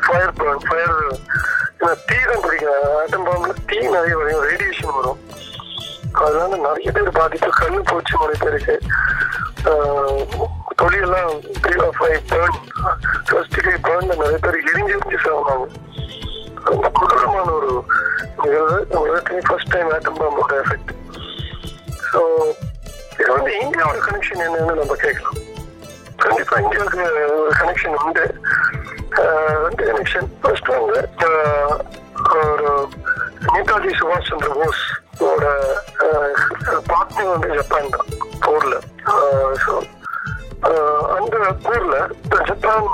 fire 0.04 0.34
burn 0.40 0.64
fire 0.66 0.96
தீ 2.08 2.18
தான் 2.20 2.42
பிடிக்கும் 2.42 2.82
ஆட்டம் 2.98 3.24
பாம்பில் 3.26 3.62
தீ 3.70 3.78
நிறைய 3.88 4.14
வரும். 4.16 4.42
ரேடியேஷன் 4.48 4.96
வரும். 4.98 5.20
அதனால 6.24 6.56
நிறைய 6.66 6.90
பேர் 6.96 7.16
பாதிப்பு 7.18 7.50
கண்ணு 7.60 7.80
போச்சு 7.90 8.20
நிறைய 8.22 8.38
பேருக்கு. 8.44 8.76
தொழிலெல்லாம் 10.80 11.32
three 11.62 11.74
or 11.84 11.96
five 11.98 12.20
burn 12.32 12.58
first 13.28 13.58
day 13.58 13.74
பேர்ன்ல 13.86 14.14
நிறைய 14.22 14.38
பேர் 14.44 14.58
எரிஞ்சு 14.62 14.94
எரிஞ்சு 14.96 15.18
சாகுனாங்க 15.24 15.66
ரொம்ப 16.70 16.86
கொடூரமான 16.98 17.48
ஒரு 17.58 17.72
நிகழ்வு. 18.42 18.76
ஃபர்ஸ்ட் 19.48 19.72
டைம் 19.74 19.90
ஆட்டம் 19.94 20.18
பாம்போட 20.20 20.54
எஃபெக்ட் 20.62 20.92
ஸோ 22.10 22.20
இது 23.20 23.30
வந்து 23.36 23.50
இந்தியாவோட 23.62 23.98
கனெக்ஷன் 24.06 24.44
என்னன்னு 24.46 24.74
நம்ம 24.80 24.94
கேட்கலாம். 25.04 25.38
கண்டிப்பா 26.24 26.56
இந்தியாவுக்கு 26.64 27.02
ஒரு 27.40 27.54
கனெக்ஷன் 27.60 27.96
உண்டு. 28.04 28.24
ரெண்டு 29.64 29.82
கனெக்ஷன் 29.88 30.28
ஃபர்ஸ்ட் 30.42 30.70
வந்து 30.76 31.00
ஒரு 32.42 32.68
நேதாஜி 33.54 33.90
சுபாஷ் 33.98 34.28
சந்திர 34.30 34.52
போஸ் 34.58 34.84
ஓட 35.26 35.44
பார்ட்னர் 36.90 37.32
வந்து 37.32 37.48
ஜப்பான் 37.58 37.92
தான். 37.96 38.08
போர்ல. 38.44 38.76
ஸோ 39.64 39.74
அந்த 41.16 41.36
போர்ல 41.66 41.96
ஜப்பான் 42.50 42.88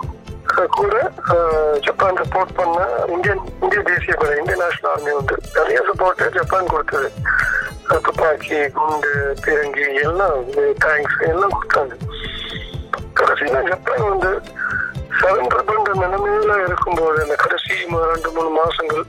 கூட 0.78 0.94
ஜப்பான் 1.86 2.18
சப்போர்ட் 2.20 2.52
பண்ண 2.58 2.78
இந்தியன் 3.14 3.42
இந்திய 3.62 3.80
தேசிய 3.88 4.14
படை 4.20 4.34
இந்தியன் 4.38 4.62
நேஷனல் 4.62 4.90
ஆர்மி 4.92 5.12
வந்து 5.18 5.36
நிறைய 5.54 5.78
சப்போர்ட் 5.88 6.22
ஜப்பான் 6.36 6.72
கொடுத்தது. 6.72 7.10
துப்பாக்கி 8.06 8.58
குண்டு 8.76 9.12
பீரங்கி 9.44 9.86
எல்லாம் 10.02 10.40
டேங்க்ஸ் 10.84 11.18
எல்லாம் 11.30 11.54
கொடுத்தாங்க. 11.56 11.94
கடைசியில 13.18 13.62
ஜப்பான் 13.70 14.08
வந்து 14.08 14.32
சரண்டர் 15.20 15.68
பண்ற 15.70 15.92
நிலைமையில 16.02 16.52
இருக்கும்போது 16.66 17.18
அந்த 17.22 17.34
கடைசி 17.44 17.74
ரெண்டு 18.12 18.30
மூணு 18.36 18.50
மாசங்கள் 18.60 19.04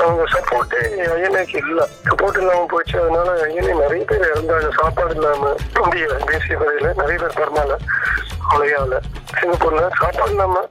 அவங்க 0.00 0.22
சப்போர்ட்டே 0.34 0.80
ஐஎன்ஏக்கு 1.14 1.58
இல்லை. 1.70 1.86
சப்போர்ட் 2.08 2.40
இல்லாம 2.42 2.66
போச்சு 2.72 2.96
அதனால 3.02 3.28
ஐஎன்ஏ 3.46 3.74
நிறைய 3.82 4.02
பேர் 4.10 4.28
இறந்தாங்க. 4.32 4.68
சாப்பாடு 4.80 5.14
இல்லாம 5.14 5.52
இந்திய 5.84 6.06
தேசிய 6.32 6.56
படையில 6.62 6.92
நிறைய 7.02 7.18
பேர் 7.22 7.38
பர்மால 7.40 7.76
மலையால 8.50 8.94
சிங்கப்பூர்ல 9.38 9.82
சாப்பாடு 10.00 10.32
இல்லாம 10.34 10.62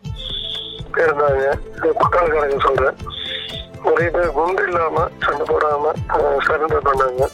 இருந்தாங்க 1.01 1.45
பக்காளக்காரங்க 1.99 2.57
சொல்றேன். 2.67 2.97
ஒரே 3.89 4.07
பேர் 4.13 4.33
குண்டு 4.37 4.63
இல்லாம 4.69 5.03
சண்டை 5.25 5.43
போடாம 5.49 5.91
சரண்டர் 6.47 6.87
பண்ணாங்க. 6.87 7.27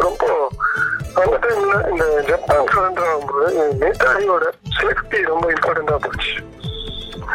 ரொம்ப 0.00 0.24
அந்த 1.22 1.34
டைம்ல 1.44 1.74
இந்த 1.90 2.04
ஜப்பான் 2.28 2.70
சரண்டர் 2.74 3.08
ஆகும்போது 3.10 3.48
நேதாஜியோட 3.82 4.46
சேஃப்டி 4.78 5.18
ரொம்ப 5.30 5.46
இம்பார்ட்டண்டா 5.54 5.96
போச்சு. 6.06 6.32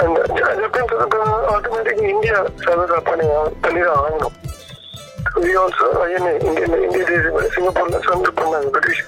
அந்த 0.03 0.19
Japan 0.59 0.89
surrender 0.91 1.47
automatic 1.53 2.03
India 2.13 2.39
surrender 2.65 3.07
பண்ணி 3.09 3.27
பண்ணிதான் 3.65 3.99
ஆகணும். 4.03 4.35
வி 5.43 5.51
ஆல்சோ 5.61 5.87
ஐஎன்ஏ 6.03 6.33
இந்தியன் 6.47 6.83
இந்திய 6.85 7.05
சிங்கப்பூர்ல 7.55 7.99
சரண்டர் 8.07 8.39
பண்ணாங்க 8.41 8.69
பிரிட்டிஷ் 8.75 9.03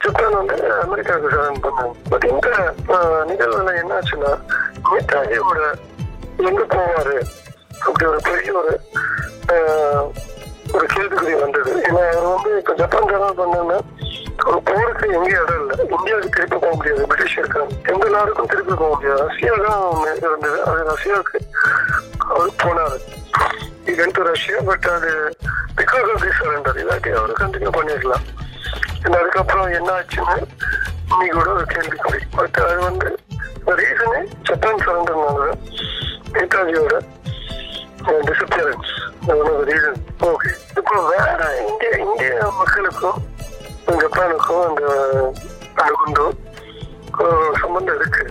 ஜப்பான் 0.00 0.36
வந்து 0.36 0.56
அமெரிக்காவுக்கு 0.82 1.36
ஜாயின் 1.36 1.62
பண்ணாங்க 1.62 1.94
பட் 2.10 2.24
இந்த 2.24 2.48
ஆஹ், 2.88 3.24
நிகழ்வுல 3.24 3.72
என்னாச்சுன்னா 3.80 4.30
நேதாஜியோட 4.86 5.60
எங்க 6.42 6.62
போவாரு? 6.70 7.16
அப்படி 7.80 8.04
ஒரு 8.06 8.20
பெரிய 8.22 8.52
ஒரு 8.54 8.72
ஒரு 10.74 10.86
கேள்விக்குறி 10.86 11.34
வந்தது. 11.40 11.70
ஏன்னா 11.82 12.02
அவர் 12.10 12.26
வந்து 12.26 12.50
இப்ப 12.58 12.74
ஜப்பான் 12.74 13.08
ஜாயின் 13.08 13.38
பண்ணாங்கன்னா 13.38 13.78
ஒரு 14.46 14.60
போருக்கு 14.62 15.06
எங்கேயும் 15.12 15.42
இடம் 15.42 15.60
இல்லை. 15.62 15.76
இந்தியாவுக்கு 15.90 16.28
திருப்பி 16.30 16.56
போக 16.56 16.74
முடியாது. 16.74 17.06
பிரிட்டிஷ் 17.06 17.38
இருக்காங்க 17.38 17.74
எந்த 17.86 18.08
நாடுக்கும் 18.08 18.46
திருப்பி 18.46 18.74
போக 18.74 18.94
முடியாது. 18.94 19.22
ரஷ்யா 19.24 19.54
தான் 19.62 19.82
இருந்தது. 20.24 20.62
அது 20.62 20.84
ரஷ்யாவுக்கு 20.84 21.40
அவர் 22.28 22.60
போனாரு. 22.62 22.98
இது 23.84 24.24
ரஷ்யா 24.24 24.58
பட் 24.64 24.86
அது 24.88 25.10
பிகாஸ் 25.76 26.08
ஆஃப் 26.12 26.22
தி 26.22 26.32
சரண்டர் 26.38 26.80
இல்லாட்டி 26.80 27.12
அவர் 27.14 27.32
கண்டினியூ 27.32 27.72
பண்ணிருக்கலாம். 27.76 28.26
அதுக்கப்புறம் 29.10 29.70
என்ன 29.72 29.90
ஆச்சுன்னு 29.92 30.36
நீ 31.12 31.26
கூட 31.30 31.48
ஒரு 31.52 31.66
கேள்விக்குறி 31.70 32.20
பட் 32.34 32.58
அது 32.62 32.76
வந்து 32.82 33.08
ரீசனே 33.78 34.20
ஜப்பான் 34.48 34.82
சரண்டர்னால 34.84 35.46
நேதாஜியோட 36.34 36.96
டிசப்பியரன்ஸ் 38.26 38.90
ரீசன் 39.68 39.98
ஓகே 40.28 40.50
இப்போ 40.78 40.94
வேற 41.08 41.40
இந்திய 41.64 41.90
இந்திய 42.04 42.30
மக்களுக்கும் 42.60 43.20
ஜப்பானுக்கும் 44.00 44.64
அந்த 44.68 44.84
அணுகுண்டும் 45.82 46.36
சம்பந்தம் 47.60 47.96
இருக்கு 47.96 48.24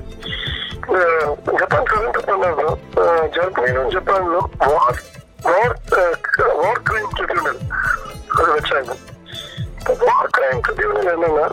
ஜப்பான் 1.59 1.89
சரண்டர் 1.89 2.27
பண்ணாலும் 2.27 2.75
அஹ், 3.01 3.27
ஜெர்மனிலும் 3.35 3.91
ஜப்பானிலும் 3.93 4.47
வார் 4.65 5.01
வார் 5.45 5.75
வார் 6.57 6.81
கிரைம் 6.83 7.13
ட்ரிபியூனல் 7.13 7.61
அது 8.33 8.49
வச்சாங்க 8.51 8.95
வார் 10.01 10.31
கிரைம் 10.31 10.61
ட்ரிபியூனல் 10.65 11.11
என்னன்னா 11.13 11.45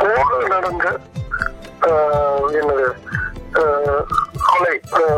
போர் 0.00 0.48
நடந்த 0.48 0.86
என்னது 2.58 2.88
கொலை 4.48 4.74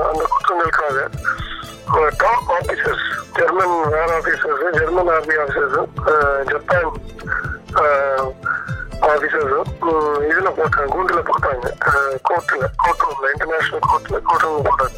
அந்த 0.09 0.23
குற்றங்களுக்காக 0.25 0.99
top 2.21 2.51
officers 2.53 3.07
German 3.39 3.75
were 3.93 4.13
officers 4.13 4.65
German 4.79 5.11
army 5.15 5.37
officers 5.37 5.79
Japan 6.51 6.93
ஆஃபீஸர்ஸும் 9.15 9.71
இதுல 10.31 10.51
போட்டாங்க 10.59 10.89
கூண்டுல 10.95 11.21
போட்டாங்க. 11.31 11.67
கோர்ட்ல 12.29 12.65
கோர்ட் 12.83 13.05
ரூம்ல 13.07 13.31
இன்டர்நேஷனல் 13.35 13.87
கோர்ட்ல 13.91 14.19
கோர்ட் 14.29 14.45
ரூம் 14.47 14.67
போட்டாங்க. 14.69 14.97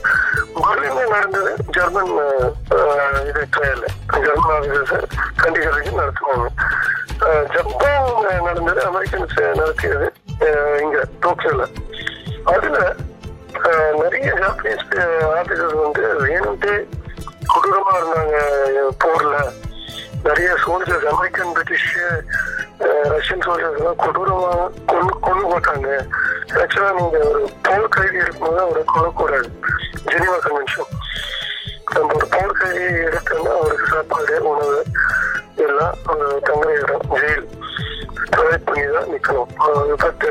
பர்லின்ல 0.64 1.02
நடந்தது 1.14 1.52
ஜெர்மன் 1.76 2.12
இது 3.30 3.42
ட்ரையல் 3.56 3.86
ஜெர்மன் 4.26 4.54
ஆஃபீஸர்ஸ் 4.58 5.06
கண்டிக்கிறதுக்கு 5.42 6.00
நடத்துவாங்க. 6.00 6.48
ஜப்பான் 7.54 8.44
நடந்தது 8.48 8.80
அமெரிக்கன்ஸ் 8.90 9.38
நடத்தியது 9.60 10.08
இங்க 10.84 10.98
டோக்கியோல. 11.24 11.66
அதுல 12.52 12.78
நிறைய 14.02 14.28
ஜாப்பனீஸ் 14.40 14.86
ஆபீசர்ஸ் 15.40 15.76
வந்து 15.82 16.02
வேணும்ட்டே 16.24 16.74
கொடூரமா 17.52 17.92
இருந்தாங்க 17.98 18.38
போர்ல. 19.04 19.36
நிறைய 20.26 20.50
சோல்ஜர்ஸ் 20.64 21.06
அமெரிக்கன் 21.12 21.52
பிரிட்டிஷ் 21.56 21.92
ரஷ்யன் 23.14 23.44
சோல்ஜர்ஸ்லாம் 23.46 24.00
கொடூரமாக 24.02 24.02
கொடூரமா 24.02 24.52
கொண்டு 24.90 25.12
கொண்டு 25.26 25.44
போட்டாங்க. 25.50 25.88
ஆக்சுவலா 26.62 26.90
நீங்க 26.98 27.18
ஒரு 27.30 27.40
போர் 27.66 27.92
கைதி 27.94 28.18
இருக்கும்போது 28.24 28.60
அவரை 28.64 28.82
கொல்லக்கூடாது 28.92 29.48
ஜெனிவா 30.10 30.36
கன்வென்ஷன் 30.46 30.92
நம்ம 31.94 32.14
ஒரு 32.18 32.26
போர் 32.34 32.58
கைதி 32.60 32.84
எடுத்தோம்னா 33.06 33.52
அவருக்கு 33.60 33.86
சாப்பாடு 33.92 34.36
உணவு 34.52 34.80
எல்லாம் 35.66 35.94
அவங்க 36.06 36.26
தங்குற 36.48 36.70
இடம் 36.82 37.06
ஜெயில். 37.20 37.46
ப்ரொவைட் 38.34 38.66
பண்ணி 38.68 38.84
தான் 38.96 39.10
நிக்கணும். 39.14 39.50
பட் 40.04 40.24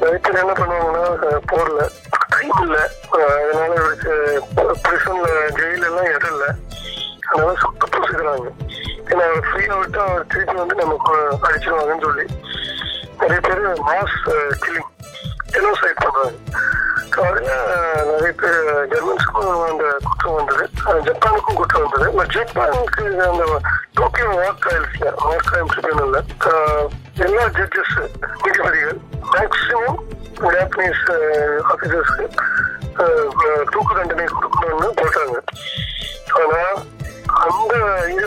நிறைய 0.00 0.18
என்ன 0.42 0.52
பண்ணுவாங்கன்னா 0.60 1.32
போடல 1.52 1.86
டைம் 2.34 2.58
இல்லை. 2.64 2.84
அதனால 3.18 3.70
இவருக்கு 3.80 4.14
பிரிசன்ல 4.84 5.28
ஜெயிலெல்லாம் 5.58 6.10
இடம் 6.14 6.32
இல்லை. 6.34 6.50
அதனால 7.28 7.54
சுத்த 7.62 7.88
பூசிக்கிறாங்க 7.94 8.50
ஏன்னா 9.10 9.24
அவர் 9.28 9.46
ஃப்ரீயா 9.48 9.74
விட்டா 9.80 10.00
அவர் 10.08 10.28
திருப்பி 10.32 10.56
வந்து 10.60 10.74
நமக்கு 10.82 11.14
அடிச்சிருவாங்கன்னு 11.48 12.06
சொல்லி. 12.08 12.26
நிறைய 13.20 13.40
பேர் 13.46 13.62
மாஸ் 13.88 14.18
கில்லிங் 14.62 14.90
ஜெனோசைட் 15.54 16.02
பண்றாங்க. 16.04 16.36
அதுல 17.26 17.52
நிறைய 18.10 18.32
பேர் 18.40 18.58
ஜெர்மன்ஸுக்கும் 18.90 19.62
அந்த 19.68 19.84
குற்றம் 20.06 20.36
வந்தது. 20.38 20.64
ஜப்பானுக்கும் 21.06 21.58
குற்றம் 21.60 21.84
வந்தது. 21.84 22.08
பட் 22.18 22.32
ஜப்பானுக்கு 22.36 23.04
அந்த 23.28 23.44
டோக்கியோ 23.98 24.28
வாக் 24.42 24.60
ட்ரையல்ஸ்ல 24.64 25.06
வாக் 25.24 25.46
ட்ரையல் 25.48 25.72
ட்ரிபியூனல்ல 25.72 26.20
எல்லா 27.26 27.44
ஜட்ஜஸ் 27.58 27.96
நீதிபதிகள் 28.42 29.00
மேக்சிமம் 29.32 29.98
ஜாப்பனீஸ் 30.54 31.04
ஆஃபீஸர்ஸ்க்கு 31.72 32.26
தூக்கு 33.72 33.92
தண்டனை 33.96 34.26
கொடுக்கணும்னு 34.36 34.88
போட்டாங்க. 35.00 35.38
ஆனா 36.40 36.60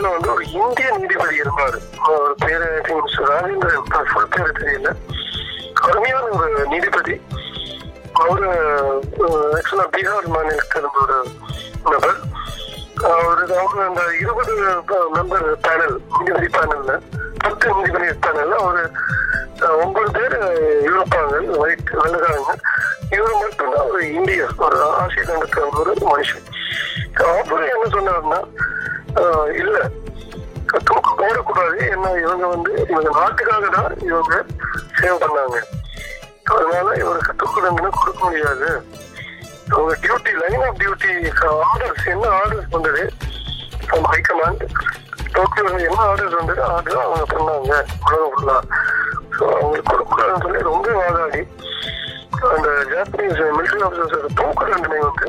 இதுல 0.01 0.11
வந்து 0.11 0.29
ஒரு 0.33 0.45
இந்திய 0.59 0.87
நீதிபதி 0.97 1.35
இருந்தாரு 1.41 1.79
ஒரு 2.11 2.35
பேரு 2.43 2.67
I 2.91 3.25
ராஜேந்திரன் 3.31 4.07
ஃபுல் 4.11 4.31
பேரு 4.35 4.51
தெரியல. 4.59 4.89
அருமையான 5.87 6.23
ஒரு 6.37 6.65
நீதிபதி. 6.71 7.15
அவரு 8.21 8.47
ஆக்சுவலா 9.57 9.85
பீகார் 9.95 10.29
மாநிலத்தில் 10.35 10.87
ஒரு 11.01 11.17
நபர். 11.91 12.17
அவரு 13.11 13.43
அவங்க 13.59 13.83
அந்த 13.89 14.01
இருபது 14.21 14.55
மெம்பர் 15.17 15.47
பேனல் 15.67 15.95
நீதிபதி 16.17 16.49
பேனல்ல 16.57 16.95
பத்து 17.43 17.75
நீதிபதி 17.75 18.09
பேனல்ல 18.25 18.57
அவரு 18.63 18.83
ஒன்பது 19.83 20.11
பேர் 20.17 20.37
யூரோப்பாங்க 20.87 21.45
ஒயிட் 21.63 21.95
வெள்ளக்காரங்க. 22.01 22.55
இவர் 23.17 23.39
மட்டும்தான் 23.43 23.89
ஒரு 23.93 24.01
இந்தியர் 24.17 24.59
ஒரு 24.65 24.81
ஆசிய 25.03 25.23
கண்டத்தில் 25.29 25.79
ஒரு 25.83 25.93
மனுஷன். 26.09 26.47
அவரு 27.29 27.65
என்ன 27.75 27.87
சொன்னாருன்னா 27.95 28.41
இல்ல. 29.61 29.77
தூக்கு 30.87 31.11
போடக்கூடாது. 31.21 31.77
ஏன்னா 31.93 32.09
இவங்க 32.23 32.45
வந்து 32.47 32.73
இவங்க 32.91 33.09
நாட்டுக்காக 33.19 33.67
தான் 33.77 33.91
இவங்க 34.09 34.35
சேவ் 34.99 35.21
பண்ணாங்க. 35.23 35.57
அதனால 36.53 36.87
இவருக்கு 37.01 37.33
தூக்கு 37.41 37.61
தண்டனை 37.65 37.89
கொடுக்க 37.89 38.21
முடியாது. 38.23 38.69
அவங்க 39.73 39.93
duty 40.03 40.31
line 40.41 40.63
of 40.67 40.79
duty 40.81 41.11
orders 41.49 42.07
என்ன 42.13 42.25
ஆர்டர்ஸ் 42.39 42.73
வந்தது? 42.77 43.03
நம்ம 43.91 44.09
ஹைகமாண்ட் 44.13 44.63
டோக்கியோல 45.35 45.77
என்ன 45.89 45.99
ஆர்டர்ஸ் 46.09 46.39
வந்தது 46.39 46.63
அது 46.63 46.91
அவங்க 47.03 47.25
பண்ணாங்க. 47.33 47.73
உலகம் 48.05 48.33
ஃபுல்லா 48.33 48.57
ஸோ 49.35 49.43
அவங்களுக்கு 49.57 49.91
கொடுக்கூடாதுன்னு 49.91 50.43
சொல்லி 50.45 50.61
ரொம்ப 50.71 50.87
வாதாடி. 50.99 51.41
அந்த 52.55 52.69
ஜாப்பனீஸ் 52.91 53.41
மிலிட்டரி 53.57 53.83
ஆஃபீஸர்ஸ் 53.87 54.37
தூக்கு 54.39 54.65
தண்டனை 54.71 54.99
வந்து 55.07 55.27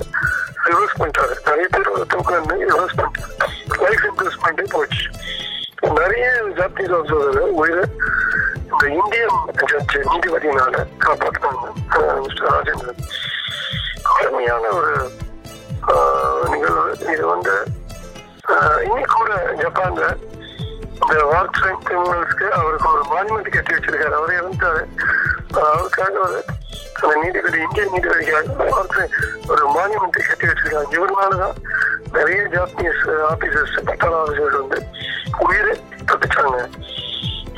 ரிவர்ஸ் 0.68 0.98
பண்ணிட்டாரு. 0.98 1.34
நிறைய 1.48 1.66
பேர் 1.74 1.92
ஒரு 1.94 2.04
ரிவர்ஸ் 2.70 2.96
பண்ணிட்டாரு 2.98 3.82
லைஃப் 3.84 4.04
இம்ப்ரூவ்மெண்ட்டே 4.08 4.66
போச்சு. 4.74 5.04
நிறைய 6.00 6.26
ஜாப்பனீஸ் 6.58 6.94
ஆஃபீஸர் 6.98 7.54
உயிரை 7.60 7.84
இந்த 8.72 8.84
இந்திய 8.98 9.24
ஜட்ஜ் 9.70 9.96
நீதிபதியினால 10.10 10.84
காப்பாற்றினாங்க 11.04 11.64
மிஸ்டர் 12.26 12.52
ராஜேந்திரன். 12.54 13.02
அருமையான 14.16 14.64
ஒரு 14.78 14.94
நிகழ்வு. 16.52 16.84
இது 17.14 17.24
வந்து 17.34 17.54
இன்னைக்கு 18.86 19.14
கூட 19.14 19.34
ஜப்பான்ல 19.62 20.06
இந்த 21.02 21.22
வார் 21.30 21.54
கிரைம் 21.56 21.84
கிரிமினல்ஸ்க்கு 21.88 22.48
அவருக்கு 22.58 22.88
ஒரு 22.94 23.02
மானிமெண்ட் 23.12 23.54
கட்டி 23.54 23.74
வச்சிருக்காரு. 23.74 24.16
அவரே 24.18 24.36
இருந்தாரு 24.42 24.82
அவருக்காக 25.70 26.18
ஒரு 26.26 26.38
அந்த 27.02 27.14
நீதிபதி 27.22 27.58
இந்திய 27.66 27.84
நீதிபதிகள் 27.92 28.48
ஒரு 29.52 29.64
மானிமெண்ட் 29.76 30.18
கட்டி 30.28 30.46
வச்சிருக்காங்க. 30.50 30.90
இவருனாலதான் 30.96 31.56
நிறைய 32.16 32.40
ஜாப்பனீஸ் 32.54 33.02
ஆபீசர்ஸ் 33.30 33.76
பட்டாள 33.88 34.14
ஆபீசர்கள் 34.22 34.62
வந்து 34.64 34.80
உயிரை 35.46 35.74
தப்பிச்சாங்க. 36.10 36.58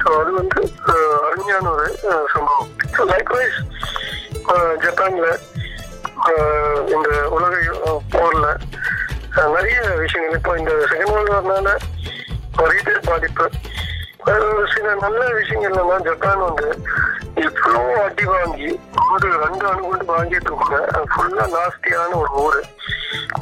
ஸோ 0.01 0.09
அது 0.21 0.31
வந்து 0.41 0.61
அருமையான 1.27 1.71
ஒரு 1.75 1.87
சம்பவம். 2.35 2.71
ஸோ 2.97 3.03
லைக்வைஸ் 3.13 3.59
ஜப்பான்ல 4.85 5.29
இந்த 6.95 7.11
உலக 7.37 7.55
போர்ல 8.15 8.49
நிறைய 9.57 9.79
விஷயங்கள். 10.03 10.39
இப்போ 10.41 10.53
இந்த 10.61 10.73
செகண்ட் 10.91 11.15
வேர்ல்டு 11.15 11.35
வார்னால 11.35 11.71
நிறைய 12.59 12.81
பேர் 12.89 13.09
பாதிப்பு. 13.11 13.47
ஒரு 14.33 14.49
சில 14.75 14.93
நல்ல 15.05 15.23
விஷயங்கள்லாம் 15.39 16.07
ஜப்பான் 16.09 16.45
வந்து 16.49 16.69
இவ்வளோ 17.43 17.81
அடி 18.05 18.25
வாங்கி 18.25 18.69
ஒரு 19.13 19.29
ரெண்டு 19.43 19.65
அணுகுண்டு 19.71 20.05
வாங்கிட்டு 20.13 20.51
கூட 20.61 20.75
ஃபுல்லா 21.13 21.45
நாஸ்தியான 21.55 22.17
ஒரு 22.23 22.33
ஊரு. 22.45 22.61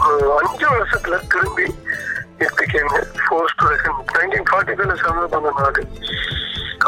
ஒரு 0.06 0.26
அஞ்சு 0.38 0.66
வருஷத்துல 0.74 1.18
திரும்பி 1.32 1.66
எடுத்துக்கேங்க 2.44 2.96
force 3.24 3.56
to 3.58 3.66
reckon 3.72 3.98
nineteen 4.16 4.48
forty 4.50 4.76
ஃபைவ்ல 4.78 4.96
சேர்ந்து 5.02 5.28
பண்ண 5.34 5.52
நாடு. 5.60 5.82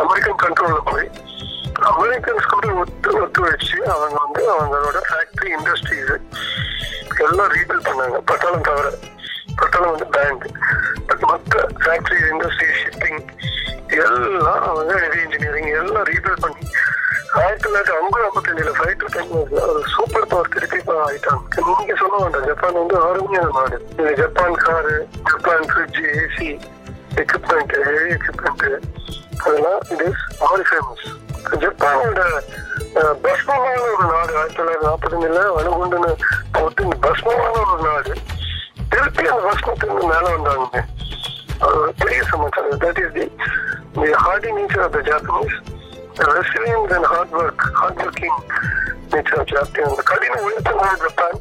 அமெரிக்கன் 0.03 0.41
கண்ட்ரோல்ல 0.45 0.81
போய் 0.91 1.09
அமெரிக்கன்ஸ் 1.93 2.51
கூட 2.53 2.67
ஒத்து 2.83 3.11
ஒத்துழைச்சு 3.23 3.77
அவங்க 3.95 4.17
வந்து 4.25 4.43
அவங்களோட 4.55 5.01
ஃபேக்டரி 5.11 5.51
இண்டஸ்ட்ரீஸ் 5.59 6.13
எல்லாம் 7.25 7.51
ரீபில் 7.57 7.87
பண்ணாங்க. 7.89 8.19
பட்டாளம் 8.31 8.67
தவிர 8.69 8.87
பட்டாளம் 9.61 9.93
வந்து 9.95 10.09
பேங்க் 10.17 10.47
பட் 11.09 11.25
மற்ற 11.31 11.69
ஃபேக்டரி 11.85 12.21
இண்டஸ்ட்ரி 12.33 12.71
ஷிப்பிங் 12.81 13.23
எல்லாம் 14.05 14.63
அவங்க 14.69 14.93
ஹெவி 15.03 15.21
இன்ஜினியரிங் 15.25 15.71
எல்லாம் 15.81 16.07
ரீபில் 16.13 16.43
பண்ணி 16.45 16.63
ஆயிரத்தி 17.35 17.65
தொள்ளாயிரத்தி 17.65 17.95
ஐம்பது 17.99 18.25
ஐம்பத்தி 18.27 18.51
ஃபைவ் 18.55 18.77
ஃபைட்டர் 18.79 19.13
டென் 19.15 19.33
ஒரு 19.63 19.81
சூப்பர் 19.95 20.29
பவர் 20.31 20.53
திருப்பி 20.55 20.79
ஆயிட்டாங்க 21.05 21.65
நீங்க 21.71 21.95
சொல்ல 22.01 22.15
வேண்டாம். 22.23 22.47
ஜப்பான் 22.49 22.79
வந்து 22.79 22.97
அருமையான 23.03 23.51
நாடு 23.57 23.79
இது 23.95 24.13
Japan 24.21 24.57
car 24.63 24.95
Japan 25.31 25.67
fridge 25.71 26.01
AC 26.17 26.49
equipment 27.23 27.75
heavy 27.87 28.13
equipment 28.17 28.67
அதெல்லாம் 29.45 29.81
இட் 29.93 30.05
இஸ் 30.09 30.23
ஆல் 30.47 30.67
ஃபேமஸ் 30.69 31.05
ஜப்பானோட 31.65 32.21
பஸ்மமான 33.25 33.75
ஒரு 33.87 34.07
நாடு 34.07 34.33
ஆயிரத்தி 34.35 34.57
தொள்ளாயிரத்தி 34.57 34.87
நாற்பத்தி 34.87 35.17
நாற்பத்தஞ்சுல 35.17 35.41
அணுகுண்டுன்னு 35.59 36.13
போட்டு 36.57 36.83
இந்த 36.87 36.97
பஸ்மமான 37.07 37.55
ஒரு 37.67 37.83
நாடு 37.89 38.13
திருப்பி 38.93 39.25
அந்த 39.29 39.43
பஸ்மத்திலிருந்து 39.49 40.11
மேல 40.13 40.27
வந்தாங்க. 40.35 40.81
பெரிய 42.01 42.21
சமாச்சாரம் 42.31 42.83
that 42.85 43.01
is 43.03 43.15
the 43.17 43.25
the 43.97 44.11
hardy 44.23 44.51
nature 44.57 44.85
of 44.85 44.95
the 44.97 45.03
Japanese 45.09 45.57
resilience 46.33 46.93
and 46.93 47.07
hard 47.07 47.35
work 47.37 47.65
hard 47.75 48.03
working 48.03 48.39
nature 49.13 49.39
of 49.39 49.51
Japanese 49.51 49.89
அந்த 49.89 50.05
கடின 50.05 50.41
உழைப்பு 50.43 50.73
ஜப்பான் 51.03 51.41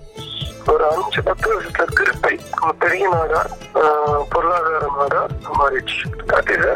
ஒரு 0.68 0.84
அஞ்சு 0.90 1.22
பத்து 1.24 1.48
வருஷத்துல 1.50 1.86
திருப்பி 1.98 2.34
ஒரு 2.62 2.76
பெரிய 2.82 3.06
நாடா 3.10 3.42
ஆஹ், 3.80 4.22
பொருளாதார 4.32 4.86
நாடா 4.94 5.22
மாறிடுச்சு. 5.58 5.98
தட் 6.30 6.52
இஸ் 6.52 6.68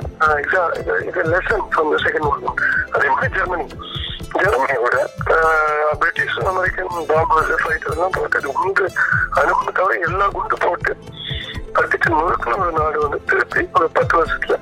இது 1.07 1.21
lesson 1.29 1.63
from 1.69 1.91
the 1.93 1.99
second 2.03 2.27
world 2.27 2.61
அதே 2.95 3.07
மாதிரி 3.09 3.31
ஜெர்மனி 3.37 3.65
ஜெர்மனியோட 4.37 4.97
ஆஹ், 5.35 5.93
பிரிட்டிஷ் 6.01 6.37
அமெரிக்கன் 6.47 6.91
பாம்பர்ஸ் 7.11 7.63
ஃபைட்டர்லாம் 7.63 8.15
போட்டது 8.17 8.51
குண்டு 8.53 8.85
அனுமதி 9.39 9.71
தவிர 9.71 9.95
எல்லா 10.07 10.27
குண்டு 10.35 10.57
போட்டு 10.57 10.93
படுத்துட்டு 11.77 12.09
நுழுக்கின 12.13 12.55
நம்ம 12.55 12.71
நாடு 12.77 12.99
வந்து 13.01 13.19
திருப்பி 13.29 13.61
ஒரு 13.77 13.87
பத்து 13.93 14.15
வருஷத்துல 14.19 14.55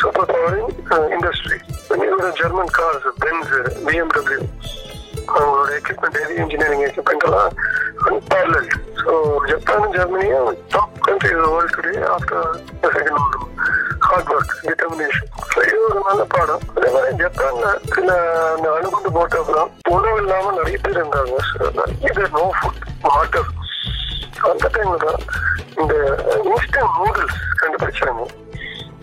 super 0.00 0.30
powering 0.30 0.72
industry 1.14 1.58
German 2.40 2.74
cars 2.78 3.08
Benz 3.22 3.54
BMW 3.86 4.40
அவங்களோட 5.28 5.70
எக்யூப்மெண்ட் 5.78 6.18
ஹெவி 6.22 6.36
இன்ஜினியரிங் 6.42 6.84
எக்யூப்மெண்ட் 6.88 7.26
எல்லாம் 7.28 7.54
parallel 8.28 8.68
so 9.02 9.12
Japan 9.48 9.88
ஜெர்மனியும் 9.96 10.50
top 10.74 11.00
country 11.00 11.32
world 11.44 11.76
today 11.76 11.94
after 12.14 12.46
second 12.86 13.18
world 13.18 13.40
hard 14.06 14.30
work 14.34 14.54
determination 14.66 15.30
so 15.52 15.58
இது 15.68 15.78
ஒரு 15.86 16.00
நல்ல 16.08 16.24
பாடம். 16.34 16.64
அதே 16.76 16.90
மாதிரி 16.94 17.16
ஜப்பான்ல 17.22 17.68
சில 17.94 18.10
அந்த 18.54 18.66
அணுகுண்டு 18.74 19.12
போட்ட 19.12 19.64
உணவு 19.90 20.18
இல்லாமல் 20.22 20.58
நிறைய 20.60 20.78
பேர் 20.82 20.98
இருந்தாங்க. 20.98 21.36
So, 21.50 21.70
நிறைய 21.78 22.10
பேர் 22.18 22.30
நோ 22.30 22.44
ஃபுட் 22.58 22.82
வாட்டர் 23.08 23.48
அந்த 24.50 24.66
டைம்ல 24.74 24.96
தான் 25.06 25.20
இந்த 25.80 25.94
இன்ஸ்டன்ட் 26.50 26.96
நூடுல்ஸ் 26.98 27.38
கண்டுபிடிச்சாங்க. 27.62 28.24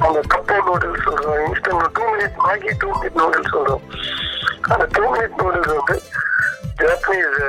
அந்த 0.05 0.19
கப்போ 0.33 0.55
நூடுல்ஸ் 0.67 1.03
சொல்றோம் 1.07 1.41
instant 1.47 1.83
two 1.97 2.03
minute 2.13 2.37
Maggi 2.47 2.71
two 2.81 2.87
minute 2.95 3.19
noodles 3.21 3.53
சொல்றோம். 3.55 3.83
அந்த 4.71 4.85
டூ 4.95 5.03
மினிட் 5.13 5.37
நூடுல்ஸ் 5.41 5.73
வந்து 5.79 5.97
ஜாப்பனீஸ் 6.81 7.39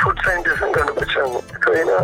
ஃபுட் 0.00 0.22
சயின்டிஸ்ட் 0.26 0.76
கண்டுபிடிச்சாங்க. 0.78 1.38
ஸோ 1.64 1.70
ஏன்னா 1.82 1.98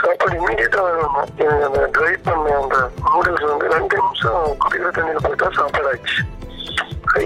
சாப்பாடு 0.00 0.34
இமீடியட்டா 0.40 0.80
வேணுமா 0.88 1.22
எனக்கு 1.44 1.66
அந்த 1.68 1.80
ட்ரை 1.96 2.12
பண்ண 2.26 2.56
அந்த 2.62 2.76
நூடுல்ஸ் 3.12 3.46
வந்து 3.52 3.72
ரெண்டு 3.76 3.96
நிமிஷம் 4.02 4.44
குடிக்கிற 4.62 4.90
தண்ணியில் 4.98 5.24
போயிட்டா 5.26 5.48
சாப்பாடு 5.58 5.88
ஆயிடுச்சு 5.92 6.20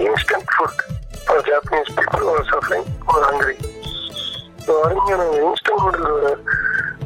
instant 0.09 0.49
food 0.53 0.81
for 1.25 1.43
Japanese 1.49 1.91
people 1.97 2.29
ஒரு 2.33 2.43
சஃபரிங் 2.51 2.87
ஒரு 3.13 3.23
ஹங்கரி 3.29 3.57
அருமையான 4.85 5.23
இன்ஸ்டன்ட் 5.45 5.83
நூடுலோட 5.85 6.29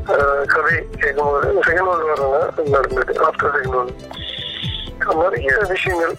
கதை 0.07 0.75
கேட்கும்போது 0.99 1.47
செகண்ட் 1.65 1.87
வேர்ல்டு 1.87 2.07
வரல 2.11 2.37
நடந்தது 2.69 3.13
ஆஃப்டர் 3.25 3.53
செகண்ட் 3.55 3.75
வேர்ல்டு 3.75 4.05
நிறைய 5.19 5.51
விஷயங்கள் 5.69 6.15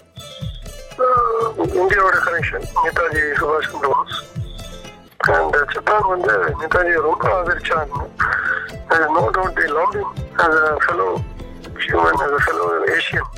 இந்தியாவோட 1.75 2.17
கனெக்ஷன் 2.23 2.65
நேதாஜி 2.79 3.23
சுபாஷ் 3.39 3.69
சந்திர 3.69 3.89
போஸ் 3.91 4.17
அண்ட் 5.33 5.57
ஜப்பான் 5.73 6.07
வந்து 6.07 6.33
நேதாஜியை 6.59 7.01
ரொம்ப 7.01 7.25
ஆதரிச்சாங்க 7.35 7.97
no 9.15 9.23
doubt 9.35 9.59
the 9.59 9.67
love 9.73 9.95
as 10.39 10.57
a 10.61 10.73
fellow 10.83 11.07
human 11.83 12.21
as 12.25 12.35
a 12.37 12.41
fellow 12.45 12.65
Asian 12.95 13.29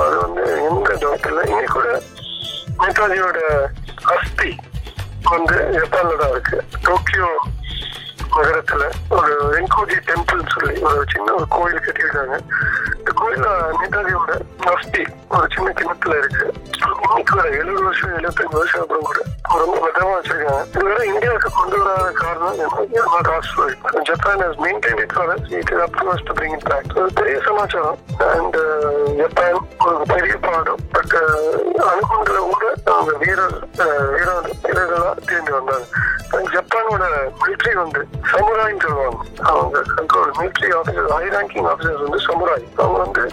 அது 0.00 0.16
வந்து 0.18 0.44
எந்த 0.68 0.90
டவுட் 1.02 1.28
இல்லை 1.30 1.44
இன்னைக்கு 1.50 1.72
கூட 1.72 1.88
நேதாஜியோட 2.80 3.40
அஸ்தி 4.14 4.50
வந்து 5.30 5.56
ஜப்பான்ல 5.74 6.16
தான் 6.16 6.30
இருக்கு 6.30 6.58
டோக்கியோ 6.84 7.30
நகரத்துல 8.36 8.84
ஒரு 9.08 9.34
வெங்கோஜி 9.52 9.98
டெம்பிள் 10.08 10.42
சொல்லி 10.54 10.82
ஒரு 10.82 11.04
சின்ன 11.12 11.32
ஒரு 11.32 11.46
கோயில் 11.48 11.84
கட்டியிருக்காங்க. 11.86 12.36
இந்த 12.98 13.10
கோயில் 13.14 13.46
நேதாஜியோட 13.80 14.32
மஸ்தி 14.66 15.04
ஒரு 15.28 15.46
சின்ன 15.54 15.72
கிணத்துல 15.72 16.18
இருக்கு. 16.18 16.46
இன்னைக்கு 17.04 17.38
ஒரு 17.38 17.50
எழுபது 17.50 17.82
வருஷம் 17.82 18.16
எழுபத்தஞ்சு 18.18 18.56
வருஷம் 18.60 18.80
அப்புறம் 18.80 19.08
கூட 19.08 19.20
ரொம்ப 19.62 19.76
பத்திரமா 19.84 20.12
வச்சிருக்காங்க. 20.18 20.64
இதுவரை 20.74 21.06
இந்தியாவுக்கு 21.12 21.50
கொண்டு 21.58 21.82
வராத 21.82 22.10
காரணம் 22.10 22.58
என்ன? 22.58 23.20
காசு 23.28 23.66
Japan 24.02 24.42
has 24.44 24.60
maintain 24.64 25.00
it 25.04 25.14
for 25.14 25.32
it 25.58 25.72
is 25.72 25.82
up 25.86 25.96
to 26.00 26.16
to 26.28 26.36
bring 26.40 26.54
it 26.58 26.68
back 26.70 26.96
ஒரு 26.96 27.10
பெரிய 27.14 27.40
சமாச்சாரம். 27.48 27.98
அண்ட் 28.34 28.56
uh, 28.56 29.16
ஜப்பான் 29.20 29.60
ஒரு 29.86 30.02
பெரிய 30.14 30.36
பாடம் 30.46 30.80
பட் 30.92 31.16
uh, 31.22 31.90
அணுகுண்டுல 31.90 32.38
கூட 32.52 32.72
அவங்க 32.84 33.12
வீரர் 33.24 33.58
uh, 33.84 34.06
வீரர் 34.14 34.50
வீரர்களா 34.64 35.12
திரும்பி 35.26 35.52
வந்தாங்க. 35.58 35.86
மிலிட்ரி 37.80 38.00
வந்து 38.00 38.00
சமுராய்ன்னு 38.32 38.82
சொல்லுவாங்க. 38.82 39.20
அவங்க 39.50 39.82
control 39.94 40.32
military 40.38 40.70
officer 40.78 41.12
high 41.12 41.24
ranking 41.28 41.68
officer 41.70 42.04
வந்து 42.04 42.20
சமுராய். 42.28 42.66
அவங்க 42.76 42.98
வந்து 42.98 43.24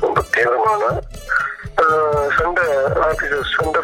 ரொம்ப 0.00 0.24
தீவிரமான 0.30 0.84
ஆஹ், 1.82 2.28
சண்டை 2.38 2.64
ஆஃபீஸர்ஸ் 3.06 3.52
சண்டை 3.54 3.80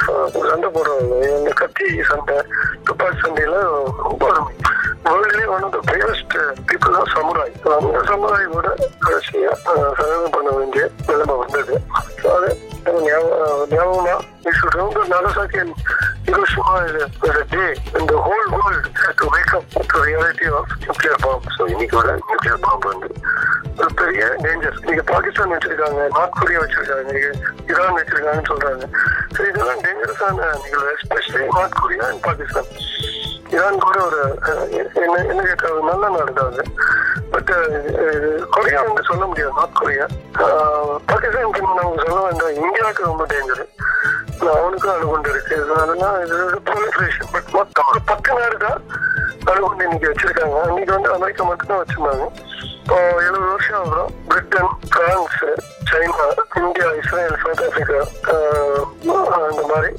சண்டை 0.48 0.68
போடுறாங்க 0.68 1.28
இந்த 1.38 1.52
கத்தி 1.52 2.02
சண்டை 2.02 2.36
துப்பாக்கி 2.84 3.18
சண்டையில 3.22 3.56
ரொம்ப 4.02 4.22
அருமை 4.30 4.52
வேர்ல்ட்லேயே 5.04 5.48
one 5.48 5.62
of 5.62 5.72
the 5.72 5.80
bravest 5.86 6.36
people 6.68 6.96
தான் 6.96 7.12
சமுராய். 7.14 7.54
அந்த 7.76 8.00
சமுராயோட 8.10 8.68
கடைசியா 9.04 9.52
சதவீதம் 9.98 10.30
பண்ண 10.30 10.50
வேண்டிய 10.50 10.90
நிலைமை 11.08 11.36
வந்தது. 11.36 11.74
So 12.22 12.28
அது 12.36 12.50
அது 12.86 12.98
ஞாபகம் 13.06 13.72
நல்ல 13.72 14.16
we 14.44 14.52
should 14.52 14.74
remember 14.74 15.02
டே 17.52 17.64
இந்த 18.00 18.12
இன்னைக்கு 21.78 21.98
ஒரு 21.98 22.12
nuclear 22.28 22.54
வந்து 22.84 23.08
ஒரு 23.80 23.90
பெரிய 23.98 24.22
டேஞ்சர் 24.44 24.78
நீங்க 24.86 25.02
பாகிஸ்தான் 25.10 25.52
வச்சிருக்காங்க 25.52 26.00
நார்த் 26.16 26.38
கொரியா 26.38 26.60
வச்சிருக்காங்க 26.62 27.04
நீங்க 27.08 27.28
ஈரான் 27.70 27.98
வச்சிருக்காங்கன்னு 27.98 28.48
சொல்றாங்க. 28.50 28.86
ஸோ 29.34 29.40
இதெல்லாம் 29.50 29.82
டேஞ்சரஸான 29.84 30.48
நிகழ்வு 30.64 30.88
especially 30.94 31.46
North 31.56 31.78
Korea 31.82 32.04
and 32.08 32.22
Pakistan. 32.26 32.68
Iran 33.54 33.80
கூட 33.84 33.98
ஒரு 34.08 34.20
என்ன 35.04 35.14
என்ன 35.32 35.40
கேட்டால் 35.50 35.88
நல்ல 35.90 36.10
நாடு 36.16 36.34
தான் 36.40 36.50
அது. 36.52 36.64
பட் 37.34 37.52
கொரியா 38.56 38.80
வந்து 38.88 39.04
சொல்ல 39.10 39.22
முடியாது 39.30 39.56
நார்த் 39.60 39.80
கொரியா. 39.82 40.08
பாகிஸ்தான் 40.40 41.06
பாகிஸ்தானுக்கு 41.12 41.62
நம்ம 41.68 42.04
சொல்ல 42.04 42.20
வேண்டாம் 42.26 42.58
இந்தியாவுக்கு 42.64 43.10
ரொம்ப 43.12 43.26
டேஞ்சர் 43.34 43.64
அவனுக்கும் 44.56 44.94
அணுகுண்டு 44.96 45.30
இருக்கு. 45.34 45.56
அதெல்லாம் 45.82 46.18
இது 46.24 46.36
ப்ரொலிஃபரேஷன் 46.70 47.32
பட் 47.36 47.52
மொத்தம் 47.58 47.90
ஒரு 47.92 48.02
பத்து 48.10 48.40
நாடு 48.40 48.58
தான் 48.66 48.80
அணுகுண்டு 49.50 49.84
இன்னைக்கு 49.86 50.10
வச்சிருக்காங்க. 50.10 50.56
இன்னைக்கு 50.70 50.92
வந்து 50.96 51.10
அமெரிக்கா 51.16 51.44
மட்டும்தான் 51.48 51.82
வச்சிருந்தாங்க. 51.82 52.24
இப்போ 52.82 52.98
எழுபது 53.24 53.48
வருஷம் 53.52 53.78
ஆகும் 53.80 54.12
Britain 54.28 54.70
France 54.94 55.40
China 55.90 56.26
India 56.60 56.88
Israel 57.00 57.40
South 57.42 57.62
Africa 57.66 58.00
அந்த 59.48 59.62
மாதிரி 59.70 59.90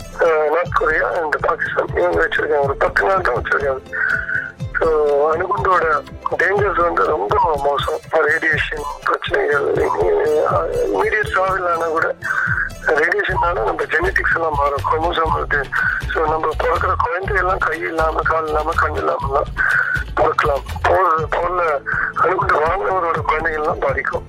நார்த் 0.53 0.77
கொரியா 0.79 1.07
அண்ட் 1.19 1.37
பாகிஸ்தான் 1.47 1.93
இவங்க 1.99 2.19
வச்சிருக்காங்க. 2.23 2.65
ஒரு 2.67 2.77
பத்து 2.83 3.07
நாள் 3.09 3.25
தான் 3.27 3.37
வச்சிருக்காங்க. 3.39 3.81
ஸோ 4.79 4.87
அணுகுண்டோட 5.31 5.85
டேஞ்சர்ஸ் 6.41 6.81
வந்து 6.87 7.05
ரொம்ப 7.15 7.35
மோசம். 7.67 7.99
ரேடியேஷன் 8.29 8.85
பிரச்சனைகள் 9.07 9.67
இமீடியட் 10.93 11.33
சாவில் 11.35 11.69
ஆனால் 11.73 11.95
கூட 11.97 12.07
ரேடியேஷன்னால 12.99 13.63
நம்ம 13.69 13.83
ஜெனட்டிக்ஸ் 13.93 14.35
எல்லாம் 14.37 14.57
மாறும். 14.59 14.83
குரோமோசோம் 14.87 15.35
இருக்கு. 15.37 15.61
ஸோ 16.11 16.19
நம்ம 16.33 16.47
பிறக்கிற 16.61 16.91
குழந்தையெல்லாம் 17.05 17.63
கை 17.67 17.79
இல்லாம 17.89 18.21
கால் 18.29 18.47
இல்லாம 18.47 18.73
கண் 18.81 18.99
இல்லாமலாம் 19.01 19.51
பிறக்கலாம் 20.19 20.63
போர் 20.87 21.25
போர்ல 21.35 21.63
அணுகுண்டு 22.23 22.55
வாழ்ந்தவரோட 22.63 23.19
குழந்தைகள்லாம் 23.29 23.83
பாதிக்கும். 23.85 24.25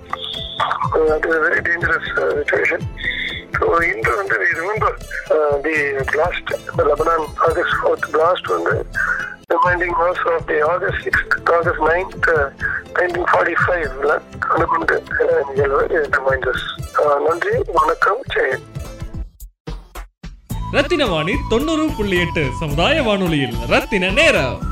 அது 1.15 1.29
வெரி 1.45 1.61
டேஞ்சரஸ் 1.69 2.11
சுச்சுவேஷன் 2.37 2.85
ஸோ 3.57 3.67
இன்று 3.93 4.13
வந்து 4.21 4.37
remember 4.61 4.97
the 5.65 5.75
blast 6.13 6.51
Lebanon 6.91 7.27
August 7.49 7.77
fourth 7.81 8.07
blast 8.15 8.51
வந்து 8.57 8.75
4th 9.51 9.79
blast 9.79 9.97
was 9.99 10.17
of 10.33 10.47
the 10.47 10.63
August 10.63 11.05
6th, 11.05 11.51
August 11.51 11.81
9th, 11.81 12.29
uh, 12.29 12.51
1945 12.93 13.95
ல 14.01 14.21
அணுகுண்டு 14.49 15.03
நிகழ்வு 15.49 16.05
நன்றி 17.29 17.63
வணக்கம் 17.73 18.21
ஜெயன் 18.35 18.65
ரத்தின 20.73 21.07
வாணி 21.07 21.37
தொண்ணூறு 21.49 21.87
புள்ளி 21.97 22.19
எட்டு 22.21 22.51
சமுதாய 22.59 23.03
வானொலியில் 23.03 23.57
ரத்தின 23.67 24.11
நேரம். 24.11 24.70